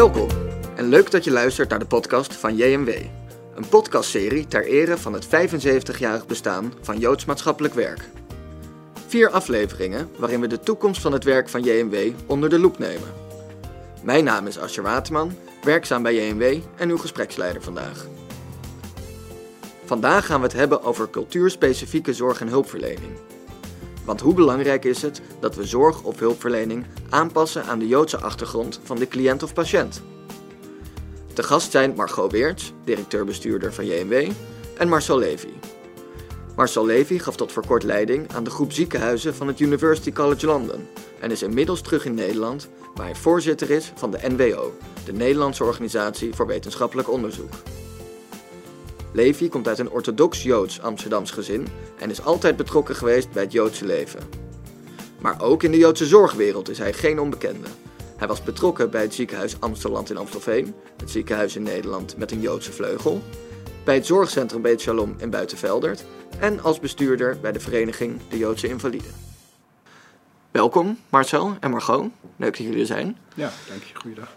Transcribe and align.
Welkom 0.00 0.28
en 0.76 0.88
leuk 0.88 1.10
dat 1.10 1.24
je 1.24 1.30
luistert 1.30 1.68
naar 1.68 1.78
de 1.78 1.86
podcast 1.86 2.34
van 2.34 2.56
JMW. 2.56 2.88
Een 3.54 3.68
podcastserie 3.68 4.46
ter 4.46 4.64
ere 4.64 4.96
van 4.98 5.12
het 5.12 5.26
75-jarig 5.26 6.26
bestaan 6.26 6.72
van 6.80 6.98
Joods 6.98 7.24
maatschappelijk 7.24 7.74
werk. 7.74 8.08
Vier 9.06 9.30
afleveringen 9.30 10.10
waarin 10.16 10.40
we 10.40 10.46
de 10.46 10.60
toekomst 10.60 11.00
van 11.00 11.12
het 11.12 11.24
werk 11.24 11.48
van 11.48 11.62
JMW 11.62 11.96
onder 12.26 12.48
de 12.48 12.58
loep 12.58 12.78
nemen. 12.78 13.08
Mijn 14.02 14.24
naam 14.24 14.46
is 14.46 14.58
Ascher 14.58 14.82
Waterman, 14.82 15.36
werkzaam 15.62 16.02
bij 16.02 16.14
JMW 16.14 16.62
en 16.76 16.90
uw 16.90 16.98
gespreksleider 16.98 17.62
vandaag. 17.62 18.06
Vandaag 19.84 20.26
gaan 20.26 20.40
we 20.40 20.46
het 20.46 20.56
hebben 20.56 20.82
over 20.82 21.10
cultuurspecifieke 21.10 22.12
zorg 22.12 22.40
en 22.40 22.48
hulpverlening. 22.48 23.12
Want 24.10 24.22
hoe 24.22 24.34
belangrijk 24.34 24.84
is 24.84 25.02
het 25.02 25.20
dat 25.40 25.54
we 25.54 25.66
zorg 25.66 26.02
of 26.02 26.18
hulpverlening 26.18 26.86
aanpassen 27.08 27.64
aan 27.64 27.78
de 27.78 27.86
Joodse 27.86 28.20
achtergrond 28.20 28.80
van 28.82 28.96
de 28.96 29.08
cliënt 29.08 29.42
of 29.42 29.52
patiënt? 29.52 30.02
Te 31.32 31.42
gast 31.42 31.70
zijn 31.70 31.94
Margot 31.96 32.32
Weerts, 32.32 32.72
directeur-bestuurder 32.84 33.72
van 33.72 33.86
JMW, 33.86 34.30
en 34.78 34.88
Marcel 34.88 35.18
Levy. 35.18 35.52
Marcel 36.56 36.86
Levy 36.86 37.18
gaf 37.18 37.36
tot 37.36 37.52
voor 37.52 37.66
kort 37.66 37.82
leiding 37.82 38.32
aan 38.34 38.44
de 38.44 38.50
groep 38.50 38.72
ziekenhuizen 38.72 39.34
van 39.34 39.46
het 39.46 39.60
University 39.60 40.12
College 40.12 40.46
London 40.46 40.86
en 41.20 41.30
is 41.30 41.42
inmiddels 41.42 41.80
terug 41.80 42.04
in 42.04 42.14
Nederland, 42.14 42.68
waar 42.94 43.06
hij 43.06 43.14
voorzitter 43.14 43.70
is 43.70 43.92
van 43.94 44.10
de 44.10 44.18
NWO, 44.28 44.72
de 45.04 45.12
Nederlandse 45.12 45.64
Organisatie 45.64 46.34
voor 46.34 46.46
Wetenschappelijk 46.46 47.10
Onderzoek. 47.10 47.52
Levy 49.12 49.48
komt 49.48 49.68
uit 49.68 49.78
een 49.78 49.90
orthodox-Joods 49.90 50.80
Amsterdams 50.80 51.30
gezin 51.30 51.66
en 51.98 52.10
is 52.10 52.22
altijd 52.22 52.56
betrokken 52.56 52.94
geweest 52.94 53.30
bij 53.30 53.42
het 53.42 53.52
Joodse 53.52 53.86
leven. 53.86 54.20
Maar 55.20 55.42
ook 55.42 55.62
in 55.62 55.70
de 55.70 55.78
Joodse 55.78 56.06
zorgwereld 56.06 56.68
is 56.68 56.78
hij 56.78 56.92
geen 56.92 57.20
onbekende. 57.20 57.68
Hij 58.16 58.28
was 58.28 58.42
betrokken 58.42 58.90
bij 58.90 59.02
het 59.02 59.14
ziekenhuis 59.14 59.60
Amsteland 59.60 60.10
in 60.10 60.16
Amstelveen, 60.16 60.74
het 60.96 61.10
ziekenhuis 61.10 61.56
in 61.56 61.62
Nederland 61.62 62.16
met 62.16 62.30
een 62.30 62.40
Joodse 62.40 62.72
vleugel, 62.72 63.22
bij 63.84 63.94
het 63.94 64.06
zorgcentrum 64.06 64.62
Beet 64.62 64.80
Shalom 64.80 65.14
in 65.18 65.30
Buitenveldert 65.30 66.04
en 66.38 66.62
als 66.62 66.80
bestuurder 66.80 67.38
bij 67.40 67.52
de 67.52 67.60
vereniging 67.60 68.20
De 68.28 68.38
Joodse 68.38 68.68
Invaliden. 68.68 69.14
Welkom 70.50 70.98
Marcel 71.08 71.56
en 71.60 71.70
Margot, 71.70 72.10
leuk 72.36 72.56
dat 72.56 72.66
jullie 72.66 72.80
er 72.80 72.86
zijn. 72.86 73.18
Ja, 73.34 73.52
dank 73.68 73.82
je. 73.82 73.94
Goeiedag. 73.94 74.36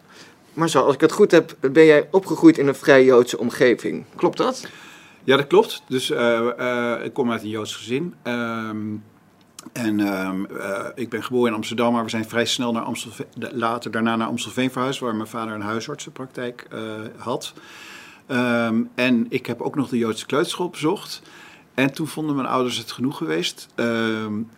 Marcel, 0.53 0.85
als 0.85 0.93
ik 0.93 1.01
het 1.01 1.11
goed 1.11 1.31
heb, 1.31 1.55
ben 1.59 1.85
jij 1.85 2.07
opgegroeid 2.11 2.57
in 2.57 2.67
een 2.67 2.75
vrij 2.75 3.03
Joodse 3.03 3.37
omgeving. 3.37 4.05
Klopt 4.15 4.37
dat? 4.37 4.67
Ja, 5.23 5.37
dat 5.37 5.47
klopt. 5.47 5.83
Dus 5.87 6.09
uh, 6.09 6.17
uh, 6.59 6.95
ik 7.03 7.13
kom 7.13 7.31
uit 7.31 7.41
een 7.43 7.49
Joods 7.49 7.75
gezin. 7.75 8.13
Um, 8.23 9.03
en 9.71 9.99
um, 9.99 10.47
uh, 10.51 10.85
ik 10.95 11.09
ben 11.09 11.23
geboren 11.23 11.49
in 11.49 11.55
Amsterdam, 11.55 11.93
maar 11.93 12.03
we 12.03 12.09
zijn 12.09 12.29
vrij 12.29 12.45
snel 12.45 12.71
naar 12.71 12.83
Amstelveen, 12.83 13.27
later 13.51 13.91
daarna 13.91 14.15
naar 14.15 14.27
Amstelveen 14.27 14.71
verhuisd, 14.71 14.99
waar 14.99 15.15
mijn 15.15 15.27
vader 15.27 15.53
een 15.53 15.61
huisartsenpraktijk 15.61 16.67
had. 17.17 17.53
Um, 18.27 18.89
en 18.95 19.25
ik 19.29 19.45
heb 19.45 19.61
ook 19.61 19.75
nog 19.75 19.89
de 19.89 19.97
Joodse 19.97 20.25
kleuterschool 20.25 20.69
bezocht. 20.69 21.21
En 21.73 21.93
toen 21.93 22.07
vonden 22.07 22.35
mijn 22.35 22.47
ouders 22.47 22.77
het 22.77 22.91
genoeg 22.91 23.17
geweest. 23.17 23.67
Uh, 23.75 23.85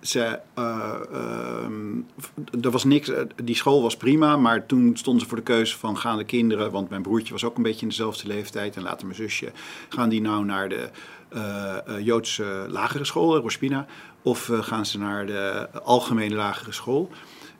ze, 0.01 0.39
uh, 0.59 0.93
uh, 1.11 2.63
er 2.63 2.71
was 2.71 2.83
niks, 2.83 3.11
die 3.43 3.55
school 3.55 3.81
was 3.81 3.97
prima, 3.97 4.37
maar 4.37 4.65
toen 4.65 4.97
stonden 4.97 5.21
ze 5.21 5.27
voor 5.27 5.37
de 5.37 5.43
keuze 5.43 5.77
van 5.77 5.97
gaan 5.97 6.17
de 6.17 6.23
kinderen, 6.23 6.71
want 6.71 6.89
mijn 6.89 7.01
broertje 7.01 7.33
was 7.33 7.43
ook 7.43 7.57
een 7.57 7.63
beetje 7.63 7.81
in 7.81 7.87
dezelfde 7.87 8.27
leeftijd 8.27 8.75
en 8.75 8.83
later 8.83 9.05
mijn 9.05 9.17
zusje, 9.17 9.51
gaan 9.89 10.09
die 10.09 10.21
nou 10.21 10.45
naar 10.45 10.69
de 10.69 10.89
uh, 11.35 12.05
Joodse 12.05 12.65
lagere 12.69 13.05
school, 13.05 13.37
Rospina, 13.37 13.85
of 14.21 14.49
gaan 14.53 14.85
ze 14.85 14.97
naar 14.97 15.25
de 15.25 15.69
algemene 15.83 16.35
lagere 16.35 16.71
school? 16.71 17.09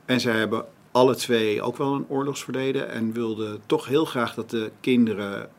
En 0.06 0.20
zij 0.20 0.38
hebben 0.38 0.66
alle 0.92 1.16
twee 1.16 1.62
ook 1.62 1.78
wel 1.78 1.94
een 1.94 2.06
oorlogsverleden 2.08 2.90
en 2.90 3.14
wilden 3.14 3.62
toch 3.66 3.86
heel 3.86 4.06
graag 4.06 4.34
dat 4.34 4.50
de 4.50 4.72
kinderen 4.80 5.50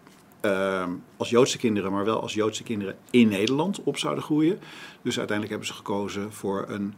uh, 0.46 0.84
als 1.16 1.30
Joodse 1.30 1.58
kinderen, 1.58 1.92
maar 1.92 2.04
wel 2.04 2.20
als 2.20 2.34
Joodse 2.34 2.62
kinderen 2.62 2.96
in 3.10 3.28
Nederland 3.28 3.82
op 3.82 3.96
zouden 3.96 4.24
groeien. 4.24 4.58
Dus 5.02 5.18
uiteindelijk 5.18 5.48
hebben 5.48 5.66
ze 5.66 5.74
gekozen 5.74 6.32
voor 6.32 6.64
een 6.68 6.94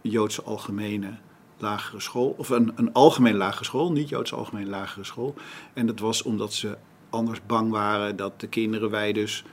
Joodse 0.00 0.42
algemene 0.42 1.10
lagere 1.58 2.00
school, 2.00 2.34
of 2.38 2.48
een, 2.48 2.72
een 2.74 2.92
algemene 2.92 3.36
lagere 3.36 3.64
school, 3.64 3.92
niet 3.92 4.08
Joodse 4.08 4.34
algemene 4.34 4.70
lagere 4.70 5.04
school. 5.04 5.34
En 5.72 5.86
dat 5.86 5.98
was 5.98 6.22
omdat 6.22 6.52
ze 6.52 6.76
anders 7.10 7.46
bang 7.46 7.70
waren 7.70 8.16
dat 8.16 8.40
de 8.40 8.46
kinderen 8.46 8.90
wij 8.90 9.12
dus 9.12 9.44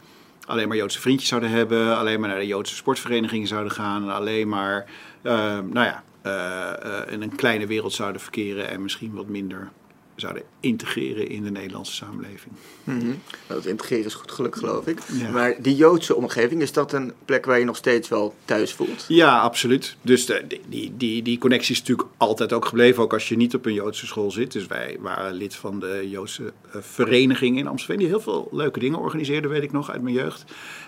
alleen 0.45 0.67
maar 0.67 0.77
Joodse 0.77 1.01
vriendjes 1.01 1.29
zouden 1.29 1.49
hebben, 1.49 1.97
alleen 1.97 2.19
maar 2.19 2.29
naar 2.29 2.39
de 2.39 2.47
Joodse 2.47 2.75
sportverenigingen 2.75 3.47
zouden 3.47 3.71
gaan, 3.71 4.09
alleen 4.09 4.47
maar, 4.47 4.85
uh, 5.21 5.33
nou 5.59 5.85
ja, 5.85 6.03
uh, 6.25 7.13
in 7.13 7.21
een 7.21 7.35
kleine 7.35 7.67
wereld 7.67 7.93
zouden 7.93 8.21
verkeren 8.21 8.69
en 8.69 8.81
misschien 8.81 9.13
wat 9.13 9.27
minder 9.27 9.71
zouden 10.15 10.43
integreren 10.59 11.29
in 11.29 11.43
de 11.43 11.51
Nederlandse 11.51 11.93
samenleving. 11.93 12.53
Mm 12.83 12.99
-hmm. 12.99 13.07
nou, 13.07 13.61
dat 13.61 13.65
integreren 13.65 14.05
is 14.05 14.13
goed 14.13 14.31
geluk, 14.31 14.55
geloof 14.55 14.87
ik. 14.87 14.99
Ja. 15.13 15.29
Maar 15.29 15.55
die 15.61 15.75
Joodse 15.75 16.15
omgeving, 16.15 16.61
is 16.61 16.71
dat 16.71 16.93
een 16.93 17.13
plek 17.25 17.45
waar 17.45 17.59
je 17.59 17.65
nog 17.65 17.75
steeds 17.75 18.09
wel 18.09 18.35
thuis 18.45 18.73
voelt? 18.73 19.05
Ja, 19.07 19.39
absoluut. 19.39 19.95
Dus 20.01 20.25
de, 20.25 20.59
die, 20.69 20.93
die, 20.97 21.21
die 21.21 21.37
connectie 21.37 21.73
is 21.73 21.79
natuurlijk 21.79 22.09
altijd 22.17 22.53
ook 22.53 22.65
gebleven, 22.65 23.03
ook 23.03 23.13
als 23.13 23.29
je 23.29 23.35
niet 23.35 23.55
op 23.55 23.65
een 23.65 23.73
Joodse 23.73 24.05
school 24.05 24.31
zit. 24.31 24.51
Dus 24.51 24.67
wij 24.67 24.97
waren 24.99 25.33
lid 25.33 25.55
van 25.55 25.79
de 25.79 26.07
Joodse 26.09 26.43
uh, 26.43 26.81
vereniging 26.81 27.57
in 27.57 27.67
Amsterdam, 27.67 27.97
die 27.97 28.07
heel 28.07 28.21
veel 28.21 28.47
leuke 28.51 28.79
dingen 28.79 28.99
organiseerde, 28.99 29.47
weet 29.47 29.63
ik 29.63 29.71
nog, 29.71 29.91
uit 29.91 30.01
mijn 30.01 30.15
jeugd. 30.15 30.45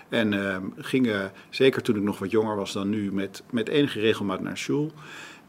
En 0.08 0.32
uh, 0.32 0.56
gingen, 0.76 1.32
zeker 1.50 1.82
toen 1.82 1.96
ik 1.96 2.02
nog 2.02 2.18
wat 2.18 2.30
jonger 2.30 2.56
was 2.56 2.72
dan 2.72 2.88
nu, 2.88 3.12
met, 3.12 3.42
met 3.50 3.68
enige 3.68 4.00
regelmaat 4.00 4.40
naar 4.40 4.58
school. 4.58 4.92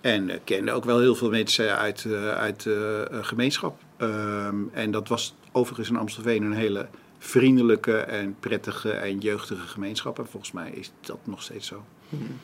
En 0.02 0.40
kende 0.44 0.72
ook 0.72 0.86
wel 0.86 1.00
heel 1.00 1.16
veel 1.16 1.30
mensen 1.30 1.78
uit, 1.78 2.04
uh, 2.04 2.32
uit 2.32 2.64
de 2.64 3.08
uh, 3.12 3.18
gemeenschap. 3.22 3.80
Um, 3.98 4.70
en 4.74 4.92
dat 4.92 5.08
was 5.08 5.36
overigens 5.52 5.90
in 5.90 5.96
Amstelveen 5.96 6.44
een 6.44 6.54
hele 6.54 6.88
vriendelijke 7.20 7.98
en 7.98 8.36
prettige 8.40 8.92
en 8.92 9.18
jeugdige 9.18 9.68
gemeenschap. 9.68 10.20
En 10.20 10.28
volgens 10.28 10.52
mij 10.52 10.72
is 10.72 10.92
dat 11.02 11.18
nog 11.24 11.42
steeds 11.42 11.68
zo. 11.68 11.84
Hmm. 12.10 12.40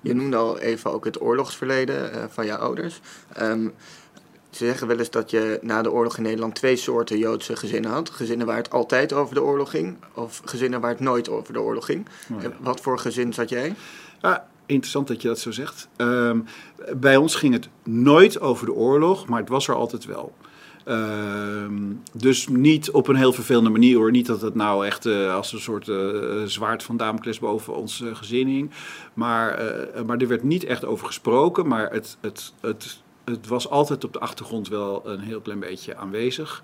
Je 0.00 0.14
noemde 0.14 0.36
al 0.36 0.58
even 0.58 0.92
ook 0.92 1.04
het 1.04 1.20
oorlogsverleden 1.20 2.30
van 2.30 2.46
je 2.46 2.56
ouders. 2.56 3.00
Um, 3.40 3.74
ze 4.50 4.64
zeggen 4.64 4.86
wel 4.86 4.98
eens 4.98 5.10
dat 5.10 5.30
je 5.30 5.58
na 5.62 5.82
de 5.82 5.92
oorlog 5.92 6.16
in 6.16 6.22
Nederland 6.22 6.54
twee 6.54 6.76
soorten 6.76 7.18
Joodse 7.18 7.56
gezinnen 7.56 7.90
had. 7.90 8.10
Gezinnen 8.10 8.46
waar 8.46 8.56
het 8.56 8.70
altijd 8.70 9.12
over 9.12 9.34
de 9.34 9.42
oorlog 9.42 9.70
ging, 9.70 9.96
of 10.14 10.40
gezinnen 10.44 10.80
waar 10.80 10.90
het 10.90 11.00
nooit 11.00 11.28
over 11.28 11.52
de 11.52 11.60
oorlog 11.60 11.84
ging. 11.84 12.06
Oh, 12.32 12.42
ja. 12.42 12.52
Wat 12.60 12.80
voor 12.80 12.98
gezin 12.98 13.32
zat 13.32 13.48
jij? 13.48 13.74
Ah, 14.20 14.36
interessant 14.66 15.08
dat 15.08 15.22
je 15.22 15.28
dat 15.28 15.38
zo 15.38 15.50
zegt. 15.50 15.88
Um, 15.96 16.44
bij 16.96 17.16
ons 17.16 17.34
ging 17.34 17.52
het 17.52 17.68
nooit 17.82 18.40
over 18.40 18.66
de 18.66 18.72
oorlog, 18.72 19.26
maar 19.26 19.40
het 19.40 19.48
was 19.48 19.68
er 19.68 19.74
altijd 19.74 20.04
wel. 20.04 20.34
Um, 20.88 22.02
dus 22.12 22.48
niet 22.48 22.90
op 22.90 23.08
een 23.08 23.16
heel 23.16 23.32
vervelende 23.32 23.70
manier 23.70 23.96
hoor. 23.96 24.10
Niet 24.10 24.26
dat 24.26 24.40
het 24.40 24.54
nou 24.54 24.86
echt 24.86 25.06
uh, 25.06 25.34
als 25.34 25.52
een 25.52 25.60
soort 25.60 25.88
uh, 25.88 26.42
zwaard 26.44 26.82
van 26.82 26.96
Damocles 26.96 27.38
boven 27.38 27.76
ons 27.76 28.00
uh, 28.00 28.14
gezin 28.14 28.46
hing. 28.46 28.70
Maar, 29.14 29.58
maar 30.06 30.18
er 30.18 30.28
werd 30.28 30.42
niet 30.42 30.64
echt 30.64 30.84
over 30.84 31.06
gesproken. 31.06 31.68
Maar 31.68 31.92
het, 31.92 32.16
het, 32.20 32.52
het, 32.60 33.02
het 33.24 33.46
was 33.46 33.68
altijd 33.68 34.04
op 34.04 34.12
de 34.12 34.20
achtergrond 34.20 34.68
wel 34.68 35.02
een 35.04 35.20
heel 35.20 35.40
klein 35.40 35.60
beetje 35.60 35.96
aanwezig. 35.96 36.62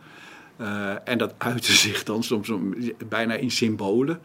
Uh, 0.60 1.08
en 1.08 1.18
dat 1.18 1.34
uitte 1.38 1.72
zich 1.86 2.04
dan 2.04 2.22
soms 2.22 2.52
bijna 3.08 3.34
in 3.34 3.50
symbolen. 3.50 4.20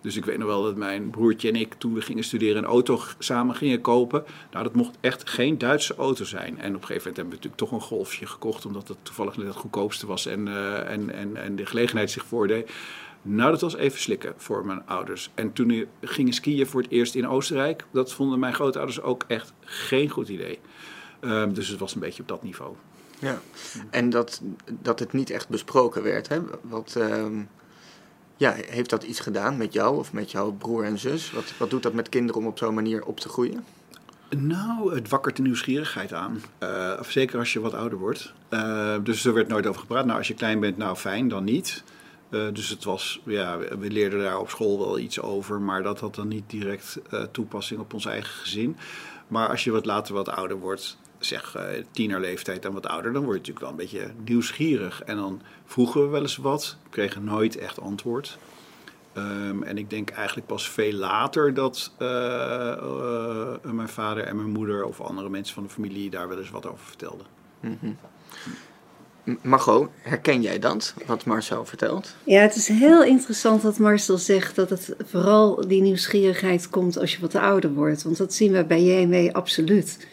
Dus 0.00 0.16
ik 0.16 0.24
weet 0.24 0.38
nog 0.38 0.48
wel 0.48 0.62
dat 0.62 0.76
mijn 0.76 1.10
broertje 1.10 1.48
en 1.48 1.56
ik, 1.56 1.74
toen 1.74 1.94
we 1.94 2.00
gingen 2.00 2.24
studeren, 2.24 2.56
een 2.56 2.68
auto 2.68 3.00
samen 3.18 3.54
gingen 3.54 3.80
kopen. 3.80 4.24
Nou, 4.50 4.64
dat 4.64 4.74
mocht 4.74 4.96
echt 5.00 5.30
geen 5.30 5.58
Duitse 5.58 5.94
auto 5.94 6.24
zijn. 6.24 6.58
En 6.58 6.74
op 6.74 6.80
een 6.80 6.86
gegeven 6.86 6.86
moment 6.86 7.04
hebben 7.04 7.24
we 7.24 7.34
natuurlijk 7.34 7.56
toch 7.56 7.72
een 7.72 7.80
golfje 7.80 8.26
gekocht, 8.26 8.66
omdat 8.66 8.88
het 8.88 8.96
toevallig 9.02 9.36
net 9.36 9.46
het 9.46 9.56
goedkoopste 9.56 10.06
was 10.06 10.26
en, 10.26 10.46
uh, 10.46 10.90
en, 10.90 11.14
en, 11.14 11.36
en 11.36 11.56
de 11.56 11.66
gelegenheid 11.66 12.10
zich 12.10 12.24
voordeed. 12.24 12.70
Nou, 13.22 13.50
dat 13.50 13.60
was 13.60 13.76
even 13.76 14.00
slikken 14.00 14.34
voor 14.36 14.66
mijn 14.66 14.86
ouders. 14.86 15.30
En 15.34 15.52
toen 15.52 15.68
we 15.68 15.86
gingen 16.00 16.32
skiën 16.32 16.66
voor 16.66 16.82
het 16.82 16.90
eerst 16.90 17.14
in 17.14 17.28
Oostenrijk, 17.28 17.84
dat 17.90 18.12
vonden 18.12 18.38
mijn 18.38 18.54
grootouders 18.54 19.00
ook 19.00 19.24
echt 19.26 19.52
geen 19.60 20.08
goed 20.08 20.28
idee. 20.28 20.58
Uh, 21.20 21.44
dus 21.52 21.68
het 21.68 21.78
was 21.78 21.94
een 21.94 22.00
beetje 22.00 22.22
op 22.22 22.28
dat 22.28 22.42
niveau. 22.42 22.74
Ja, 23.20 23.40
en 23.90 24.10
dat, 24.10 24.40
dat 24.80 24.98
het 24.98 25.12
niet 25.12 25.30
echt 25.30 25.48
besproken 25.48 26.02
werd. 26.02 26.28
Hè? 26.28 26.40
Wat, 26.62 26.94
um, 26.98 27.48
ja, 28.36 28.52
heeft 28.52 28.90
dat 28.90 29.02
iets 29.02 29.20
gedaan 29.20 29.56
met 29.56 29.72
jou 29.72 29.96
of 29.96 30.12
met 30.12 30.30
jouw 30.30 30.52
broer 30.52 30.84
en 30.84 30.98
zus? 30.98 31.32
Wat, 31.32 31.52
wat 31.58 31.70
doet 31.70 31.82
dat 31.82 31.92
met 31.92 32.08
kinderen 32.08 32.40
om 32.40 32.46
op 32.46 32.58
zo'n 32.58 32.74
manier 32.74 33.04
op 33.04 33.20
te 33.20 33.28
groeien? 33.28 33.64
Nou, 34.36 34.94
het 34.94 35.08
wakkert 35.08 35.36
de 35.36 35.42
nieuwsgierigheid 35.42 36.12
aan. 36.12 36.42
Uh, 36.62 37.02
zeker 37.02 37.38
als 37.38 37.52
je 37.52 37.60
wat 37.60 37.74
ouder 37.74 37.98
wordt. 37.98 38.32
Uh, 38.50 38.96
dus 39.02 39.24
er 39.24 39.34
werd 39.34 39.48
nooit 39.48 39.66
over 39.66 39.80
gepraat. 39.80 40.04
Nou, 40.04 40.18
als 40.18 40.28
je 40.28 40.34
klein 40.34 40.60
bent, 40.60 40.76
nou 40.76 40.96
fijn, 40.96 41.28
dan 41.28 41.44
niet. 41.44 41.82
Uh, 42.30 42.46
dus 42.52 42.68
het 42.68 42.84
was, 42.84 43.20
ja, 43.24 43.58
we 43.58 43.90
leerden 43.90 44.20
daar 44.20 44.38
op 44.38 44.50
school 44.50 44.78
wel 44.78 44.98
iets 44.98 45.20
over, 45.20 45.60
maar 45.60 45.82
dat 45.82 46.00
had 46.00 46.14
dan 46.14 46.28
niet 46.28 46.50
direct 46.50 46.98
toepassing 47.30 47.80
op 47.80 47.94
ons 47.94 48.06
eigen 48.06 48.34
gezin. 48.34 48.76
Maar 49.28 49.48
als 49.48 49.64
je 49.64 49.70
wat 49.70 49.86
later 49.86 50.14
wat 50.14 50.28
ouder 50.28 50.58
wordt, 50.58 50.98
zeg 51.20 51.56
uh, 51.56 51.62
tienerleeftijd 51.90 52.64
en 52.64 52.72
wat 52.72 52.86
ouder, 52.86 53.12
dan 53.12 53.24
word 53.24 53.46
je 53.46 53.52
natuurlijk 53.52 53.66
wel 53.66 53.70
een 53.70 53.90
beetje 53.90 54.10
nieuwsgierig. 54.24 55.02
En 55.02 55.16
dan 55.16 55.42
vroegen 55.64 56.02
we 56.02 56.08
wel 56.08 56.20
eens 56.20 56.36
wat, 56.36 56.76
kregen 56.90 57.24
nooit 57.24 57.56
echt 57.56 57.80
antwoord. 57.80 58.38
Um, 59.14 59.62
en 59.62 59.78
ik 59.78 59.90
denk 59.90 60.10
eigenlijk 60.10 60.46
pas 60.46 60.68
veel 60.68 60.92
later 60.92 61.54
dat 61.54 61.92
uh, 61.98 62.08
uh, 62.82 63.72
mijn 63.72 63.88
vader 63.88 64.24
en 64.24 64.36
mijn 64.36 64.50
moeder 64.50 64.84
of 64.84 65.00
andere 65.00 65.28
mensen 65.28 65.54
van 65.54 65.62
de 65.62 65.68
familie 65.68 66.10
daar 66.10 66.28
wel 66.28 66.38
eens 66.38 66.50
wat 66.50 66.66
over 66.66 66.86
vertelden. 66.86 67.26
Mm 67.60 67.78
-hmm. 67.80 67.96
Margot, 69.42 69.88
herken 70.02 70.42
jij 70.42 70.58
dat, 70.58 70.94
wat 71.06 71.24
Marcel 71.24 71.64
vertelt? 71.64 72.14
Ja, 72.24 72.40
het 72.40 72.56
is 72.56 72.68
heel 72.68 73.04
interessant 73.04 73.62
dat 73.62 73.78
Marcel 73.78 74.18
zegt 74.18 74.56
dat 74.56 74.70
het 74.70 74.94
vooral 75.04 75.68
die 75.68 75.82
nieuwsgierigheid 75.82 76.68
komt 76.68 76.98
als 76.98 77.14
je 77.14 77.20
wat 77.20 77.34
ouder 77.34 77.72
wordt. 77.72 78.02
Want 78.02 78.16
dat 78.16 78.34
zien 78.34 78.52
we 78.52 78.64
bij 78.64 78.82
JMW 78.82 79.34
absoluut. 79.34 80.06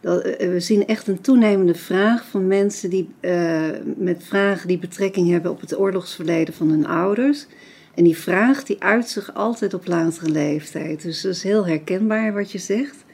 Eh, 0.00 0.12
we 0.48 0.60
zien 0.60 0.86
echt 0.86 1.08
een 1.08 1.20
toenemende 1.20 1.74
vraag 1.74 2.26
van 2.26 2.46
mensen 2.46 2.90
die, 2.90 3.08
uh, 3.20 3.60
met 3.96 4.24
vragen 4.24 4.68
die 4.68 4.78
betrekking 4.78 5.30
hebben 5.30 5.50
op 5.50 5.60
het 5.60 5.78
oorlogsverleden 5.78 6.54
van 6.54 6.68
hun 6.68 6.86
ouders. 6.86 7.46
En 7.94 8.04
die 8.04 8.16
vraag 8.16 8.64
die 8.64 8.82
uit 8.82 9.08
zich 9.08 9.34
altijd 9.34 9.74
op 9.74 9.86
latere 9.86 10.30
leeftijd. 10.30 11.02
Dus 11.02 11.20
dat 11.20 11.32
is 11.32 11.42
heel 11.42 11.66
herkenbaar 11.66 12.32
wat 12.34 12.52
je 12.52 12.58
zegt. 12.58 13.04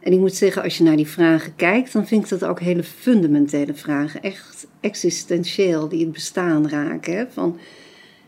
En 0.00 0.12
ik 0.12 0.18
moet 0.18 0.34
zeggen, 0.34 0.62
als 0.62 0.78
je 0.78 0.84
naar 0.84 0.96
die 0.96 1.06
vragen 1.06 1.56
kijkt, 1.56 1.92
dan 1.92 2.06
vind 2.06 2.24
ik 2.24 2.30
dat 2.30 2.44
ook 2.44 2.60
hele 2.60 2.82
fundamentele 2.82 3.74
vragen. 3.74 4.22
Echt 4.22 4.66
existentieel, 4.80 5.88
die 5.88 6.00
het 6.00 6.12
bestaan 6.12 6.68
raken. 6.68 7.28
Van, 7.32 7.58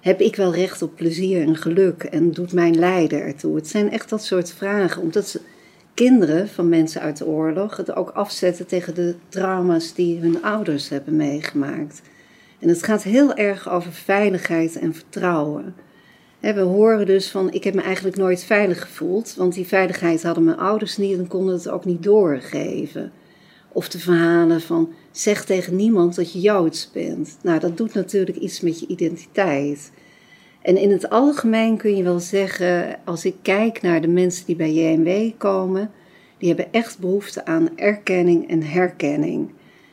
heb 0.01 0.21
ik 0.21 0.37
wel 0.37 0.55
recht 0.55 0.83
op 0.83 0.97
plezier 0.97 1.43
en 1.43 1.57
geluk 1.57 2.03
en 2.03 2.31
doet 2.31 2.53
mijn 2.53 2.79
lijden 2.79 3.23
ertoe? 3.23 3.57
Het 3.57 3.69
zijn 3.69 3.91
echt 3.91 4.09
dat 4.09 4.25
soort 4.25 4.53
vragen, 4.53 5.03
omdat 5.03 5.29
ze, 5.29 5.41
kinderen 5.95 6.49
van 6.49 6.69
mensen 6.69 7.01
uit 7.01 7.17
de 7.17 7.27
oorlog 7.27 7.77
het 7.77 7.95
ook 7.95 8.11
afzetten 8.11 8.67
tegen 8.67 8.95
de 8.95 9.15
trauma's 9.29 9.95
die 9.95 10.21
hun 10.21 10.43
ouders 10.43 10.89
hebben 10.89 11.17
meegemaakt. 11.17 12.03
En 12.59 12.69
het 12.69 12.83
gaat 12.83 13.03
heel 13.03 13.35
erg 13.35 13.71
over 13.71 13.93
veiligheid 13.93 14.79
en 14.79 14.95
vertrouwen. 14.95 15.75
We 16.41 16.61
horen 16.61 17.07
dus 17.07 17.31
van, 17.31 17.53
ik 17.53 17.65
heb 17.65 17.75
me 17.75 17.83
eigenlijk 17.83 18.17
nooit 18.17 18.45
veilig 18.45 18.81
gevoeld, 18.81 19.35
want 19.35 19.55
die 19.55 19.67
veiligheid 19.67 20.23
hadden 20.23 20.45
mijn 20.45 20.59
ouders 20.59 20.97
niet 20.97 21.19
en 21.19 21.29
konden 21.29 21.55
het 21.55 21.69
ook 21.69 21.85
niet 21.85 22.03
doorgeven. 22.03 23.13
Of 23.73 23.89
de 23.89 23.99
verhalen 23.99 24.61
van, 24.61 24.93
zeg 25.11 25.45
tegen 25.45 25.77
niemand 25.77 26.15
dat 26.15 26.33
je 26.33 26.41
Joods 26.41 26.91
bent. 26.93 27.37
Nou, 27.43 27.61
dat 27.61 27.77
doet 27.77 27.95
natuurlijk 27.95 28.37
iets 28.37 28.61
met 28.61 28.81
je 28.81 28.87
identiteit. 28.87 29.93
En 30.65 30.77
in 30.77 30.91
het 30.91 31.11
algemeen 31.11 31.77
kun 31.77 31.97
je 31.97 32.03
wel 32.03 32.19
zeggen, 32.19 32.97
als 33.05 33.25
ik 33.25 33.35
kijk 33.43 33.83
naar 33.83 34.01
de 34.01 34.09
mensen 34.09 34.47
die 34.47 34.57
bij 34.57 34.73
JMW 34.73 35.33
komen, 35.39 35.91
die 36.39 36.49
hebben 36.49 36.73
echt 36.73 36.99
behoefte 36.99 37.45
aan 37.45 37.69
erkenning 37.77 38.49
en 38.49 38.63
herkenning. 38.63 39.51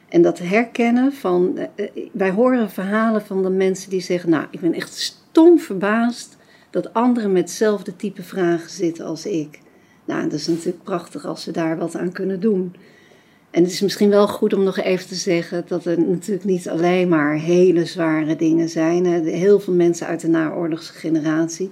En 0.09 0.21
dat 0.21 0.39
herkennen 0.39 1.13
van, 1.13 1.57
eh, 1.57 1.65
eh, 1.75 2.09
wij 2.11 2.29
horen 2.29 2.69
verhalen 2.69 3.21
van 3.21 3.43
de 3.43 3.49
mensen 3.49 3.89
die 3.89 4.01
zeggen, 4.01 4.29
nou, 4.29 4.45
ik 4.51 4.59
ben 4.59 4.73
echt 4.73 4.93
stom 4.93 5.59
verbaasd 5.59 6.37
dat 6.69 6.93
anderen 6.93 7.31
met 7.31 7.41
hetzelfde 7.41 7.95
type 7.95 8.23
vragen 8.23 8.69
zitten 8.69 9.05
als 9.05 9.25
ik. 9.25 9.59
Nou, 10.05 10.23
dat 10.23 10.33
is 10.33 10.47
natuurlijk 10.47 10.83
prachtig 10.83 11.25
als 11.25 11.45
we 11.45 11.51
daar 11.51 11.77
wat 11.77 11.95
aan 11.95 12.11
kunnen 12.11 12.39
doen. 12.39 12.75
En 13.51 13.63
het 13.63 13.71
is 13.71 13.81
misschien 13.81 14.09
wel 14.09 14.27
goed 14.27 14.53
om 14.53 14.63
nog 14.63 14.77
even 14.77 15.07
te 15.07 15.15
zeggen 15.15 15.63
dat 15.67 15.85
er 15.85 15.99
natuurlijk 15.99 16.43
niet 16.45 16.69
alleen 16.69 17.09
maar 17.09 17.35
hele 17.35 17.85
zware 17.85 18.35
dingen 18.35 18.69
zijn. 18.69 19.05
Heel 19.25 19.59
veel 19.59 19.73
mensen 19.73 20.07
uit 20.07 20.21
de 20.21 20.27
naoorlogse 20.27 20.93
generatie, 20.93 21.71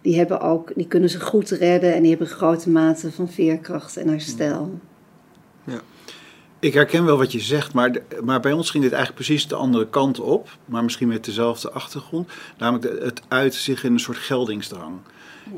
die, 0.00 0.16
hebben 0.16 0.40
ook, 0.40 0.72
die 0.74 0.86
kunnen 0.86 1.10
zich 1.10 1.22
goed 1.22 1.50
redden 1.50 1.94
en 1.94 2.00
die 2.00 2.10
hebben 2.10 2.28
grote 2.28 2.70
mate 2.70 3.12
van 3.12 3.30
veerkracht 3.30 3.96
en 3.96 4.08
herstel. 4.08 4.78
Ja. 5.64 5.80
Ik 6.60 6.74
herken 6.74 7.04
wel 7.04 7.16
wat 7.16 7.32
je 7.32 7.40
zegt, 7.40 7.72
maar, 7.72 7.90
maar 8.24 8.40
bij 8.40 8.52
ons 8.52 8.70
ging 8.70 8.82
dit 8.82 8.92
eigenlijk 8.92 9.24
precies 9.24 9.48
de 9.48 9.54
andere 9.54 9.88
kant 9.88 10.20
op. 10.20 10.48
Maar 10.64 10.84
misschien 10.84 11.08
met 11.08 11.24
dezelfde 11.24 11.70
achtergrond. 11.70 12.30
Namelijk 12.58 13.02
het 13.04 13.22
uit 13.28 13.54
zich 13.54 13.84
in 13.84 13.92
een 13.92 14.00
soort 14.00 14.18
geldingsdrang. 14.18 14.98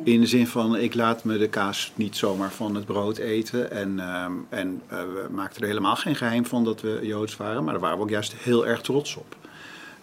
In 0.05 0.21
de 0.21 0.27
zin 0.27 0.47
van, 0.47 0.77
ik 0.77 0.95
laat 0.95 1.25
me 1.25 1.39
de 1.39 1.49
kaas 1.49 1.93
niet 1.95 2.17
zomaar 2.17 2.53
van 2.53 2.75
het 2.75 2.85
brood 2.85 3.19
eten. 3.19 3.71
En, 3.71 3.97
uh, 3.97 4.25
en 4.49 4.83
uh, 4.93 4.99
we 4.99 5.27
maakten 5.31 5.63
er 5.63 5.69
helemaal 5.69 5.97
geen 5.97 6.17
geheim 6.17 6.47
van 6.47 6.65
dat 6.65 6.81
we 6.81 7.01
Joods 7.03 7.37
waren. 7.37 7.65
Maar 7.65 7.73
daar 7.73 7.83
waren 7.83 7.97
we 7.97 8.03
ook 8.03 8.11
juist 8.11 8.35
heel 8.37 8.67
erg 8.67 8.81
trots 8.81 9.17
op. 9.17 9.37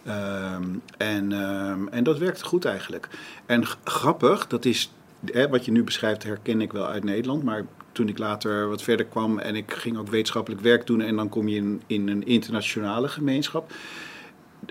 Um, 0.08 0.82
en, 0.98 1.32
um, 1.32 1.88
en 1.88 2.04
dat 2.04 2.18
werkte 2.18 2.46
goed 2.46 2.66
eigenlijk. 2.66 3.10
En 3.46 3.64
grappig, 3.84 4.48
dat 4.48 4.66
is, 4.66 4.92
hè, 5.26 5.50
wat 5.50 5.66
je 5.66 5.72
nu 5.72 5.84
beschrijft 5.84 6.24
herken 6.24 6.62
ik 6.62 6.72
wel 6.72 6.86
uit 6.88 7.04
Nederland. 7.04 7.44
Maar 7.44 7.66
toen 7.92 8.10
ik 8.10 8.18
later 8.18 8.70
wat 8.70 8.82
verder 8.82 9.06
kwam 9.06 9.40
en 9.40 9.56
ik 9.56 9.74
ging 9.74 9.98
ook 9.98 10.08
wetenschappelijk 10.08 10.62
werk 10.62 10.88
doen... 10.88 11.02
en 11.02 11.16
dan 11.16 11.30
kom 11.30 11.48
je 11.48 11.56
in, 11.56 11.82
in 11.88 12.08
een 12.08 12.26
internationale 12.26 13.08
gemeenschap 13.08 13.72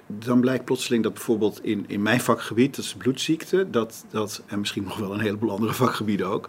dan 0.07 0.41
blijkt 0.41 0.65
plotseling 0.65 1.03
dat 1.03 1.15
bijvoorbeeld 1.15 1.65
in, 1.65 1.85
in 1.89 2.03
mijn 2.03 2.21
vakgebied, 2.21 2.77
dat 2.77 2.85
is 2.85 2.95
bloedziekte, 2.95 3.71
dat, 3.71 4.05
dat, 4.11 4.43
en 4.47 4.59
misschien 4.59 4.83
nog 4.83 4.99
wel 4.99 5.13
een 5.13 5.21
heleboel 5.21 5.51
andere 5.51 5.73
vakgebieden 5.85 6.27
ook, 6.27 6.49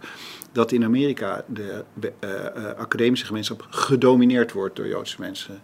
dat 0.52 0.72
in 0.72 0.84
Amerika 0.84 1.44
de 1.46 1.84
uh, 2.00 2.10
uh, 2.24 2.64
academische 2.76 3.26
gemeenschap 3.26 3.66
gedomineerd 3.70 4.52
wordt 4.52 4.76
door 4.76 4.86
Joodse 4.86 5.16
mensen. 5.18 5.60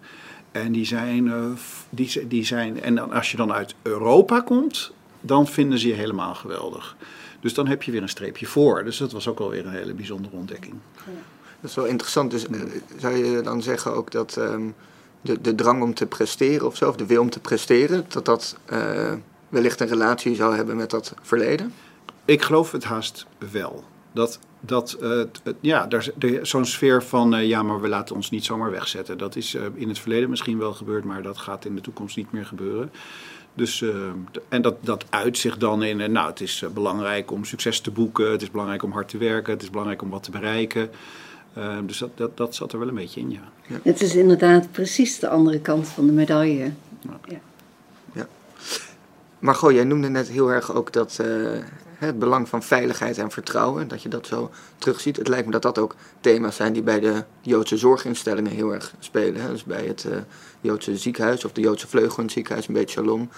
En 0.53 0.73
die 0.73 0.85
zijn, 0.85 1.27
uh, 1.27 1.45
die, 1.91 2.27
die 2.29 2.45
zijn, 2.45 2.83
en 2.83 3.11
als 3.11 3.31
je 3.31 3.37
dan 3.37 3.53
uit 3.53 3.75
Europa 3.83 4.41
komt, 4.41 4.93
dan 5.21 5.47
vinden 5.47 5.79
ze 5.79 5.89
je 5.89 5.95
helemaal 5.95 6.35
geweldig. 6.35 6.97
Dus 7.41 7.55
dan 7.55 7.67
heb 7.67 7.83
je 7.83 7.91
weer 7.91 8.03
een 8.03 8.09
streepje 8.09 8.47
voor. 8.47 8.85
Dus 8.85 8.97
dat 8.97 9.13
was 9.13 9.29
ook 9.29 9.41
alweer 9.41 9.67
een 9.67 9.73
hele 9.73 9.95
bijzondere 9.95 10.37
ontdekking. 10.37 10.75
Dat 11.61 11.71
is 11.71 11.77
wel 11.77 11.85
interessant. 11.85 12.31
Dus 12.31 12.47
zou 12.99 13.15
je 13.17 13.41
dan 13.41 13.63
zeggen 13.63 13.95
ook 13.95 14.11
dat. 14.11 14.37
Um, 14.37 14.75
de, 15.25 15.41
de 15.41 15.55
drang 15.55 15.83
om 15.83 15.95
te 15.95 16.07
presteren 16.07 16.67
of 16.67 16.77
zo, 16.77 16.89
of 16.89 16.97
de 16.97 17.07
wil 17.07 17.21
om 17.21 17.31
te 17.31 17.41
presteren, 17.41 18.05
dat 18.09 18.25
dat 18.25 18.57
uh, 18.73 19.13
wellicht 19.49 19.81
een 19.81 19.89
relatie 19.89 20.35
zou 20.35 20.57
hebben 20.57 20.77
met 20.77 20.91
dat 20.91 21.15
verleden? 21.23 21.73
Ik 22.25 22.43
geloof 22.43 22.73
het 22.73 22.85
haast 22.85 23.27
wel. 23.51 23.85
Dat, 24.13 24.39
dat 24.61 24.97
uh, 25.01 25.23
ja, 25.61 25.89
zo'n 26.43 26.65
sfeer 26.65 27.03
van 27.03 27.47
ja, 27.47 27.63
maar 27.63 27.81
we 27.81 27.89
laten 27.89 28.15
ons 28.15 28.31
niet 28.31 28.45
zomaar 28.45 28.71
wegzetten. 28.71 29.19
Dat 29.19 29.37
is 29.37 29.57
in 29.75 29.89
het 29.89 29.99
verleden 29.99 30.31
misschien 30.31 30.59
wel 30.59 30.73
gebeurd, 30.73 31.05
maar 31.05 31.23
dat 31.23 31.39
gaat 31.39 31.65
in 31.65 31.75
de 31.75 31.81
toekomst 31.81 32.17
niet 32.17 32.33
meer 32.33 32.47
gebeuren. 32.47 32.91
Dus, 33.55 33.85
en 34.49 34.63
dat, 34.63 34.77
dat 34.81 35.05
uit 35.11 35.39
zich 35.39 35.57
dan 35.57 35.83
in, 35.83 36.13
nou, 36.13 36.31
het 36.31 36.41
is 36.41 36.65
belangrijk 36.75 37.31
om 37.31 37.45
succes 37.45 37.81
te 37.81 37.91
boeken, 37.91 38.31
het 38.31 38.43
is 38.43 38.51
belangrijk 38.51 38.83
om 38.83 38.93
hard 38.93 39.09
te 39.09 39.19
werken, 39.19 39.53
het 39.53 39.63
is 39.63 39.71
belangrijk 39.71 40.03
om 40.03 40.11
wat 40.11 40.23
te 40.23 40.31
bereiken. 40.31 40.91
Uh, 41.59 41.79
dus 41.87 41.99
dat, 41.99 42.11
dat, 42.15 42.37
dat 42.37 42.55
zat 42.55 42.73
er 42.73 42.79
wel 42.79 42.89
een 42.89 42.95
beetje 42.95 43.21
in, 43.21 43.31
ja. 43.31 43.53
ja. 43.67 43.77
Het 43.83 44.03
is 44.03 44.15
inderdaad 44.15 44.73
precies 44.73 45.19
de 45.19 45.29
andere 45.29 45.61
kant 45.61 45.89
van 45.89 46.07
de 46.07 46.13
medaille. 46.13 46.73
Ja. 47.01 47.19
ja. 47.29 47.39
ja. 48.13 48.27
Margot, 49.39 49.73
jij 49.73 49.85
noemde 49.85 50.09
net 50.09 50.29
heel 50.29 50.49
erg 50.49 50.75
ook 50.75 50.93
dat 50.93 51.19
uh, 51.21 51.59
het 51.95 52.19
belang 52.19 52.49
van 52.49 52.63
veiligheid 52.63 53.19
en 53.19 53.31
vertrouwen, 53.31 53.89
dat 53.89 54.03
je 54.03 54.09
dat 54.09 54.27
zo 54.27 54.51
terugziet. 54.79 55.17
Het 55.17 55.29
lijkt 55.29 55.47
me 55.47 55.53
dat 55.53 55.63
dat 55.63 55.79
ook 55.79 55.95
thema's 56.21 56.57
zijn 56.57 56.73
die 56.73 56.83
bij 56.83 57.01
de 57.01 57.25
Joodse 57.41 57.77
zorginstellingen 57.77 58.53
heel 58.53 58.73
erg 58.75 58.95
spelen. 58.99 59.41
Hè? 59.41 59.51
Dus 59.51 59.65
bij 59.65 59.85
het 59.87 60.05
uh, 60.09 60.17
Joodse 60.61 60.97
ziekenhuis 60.97 61.45
of 61.45 61.53
de 61.53 61.61
Joodse 61.61 61.89
vleugel 61.89 62.17
in 62.17 62.25
het 62.25 62.33
ziekenhuis, 62.33 62.69
een 62.69 62.75
beetje 62.75 63.01
shalom. 63.01 63.29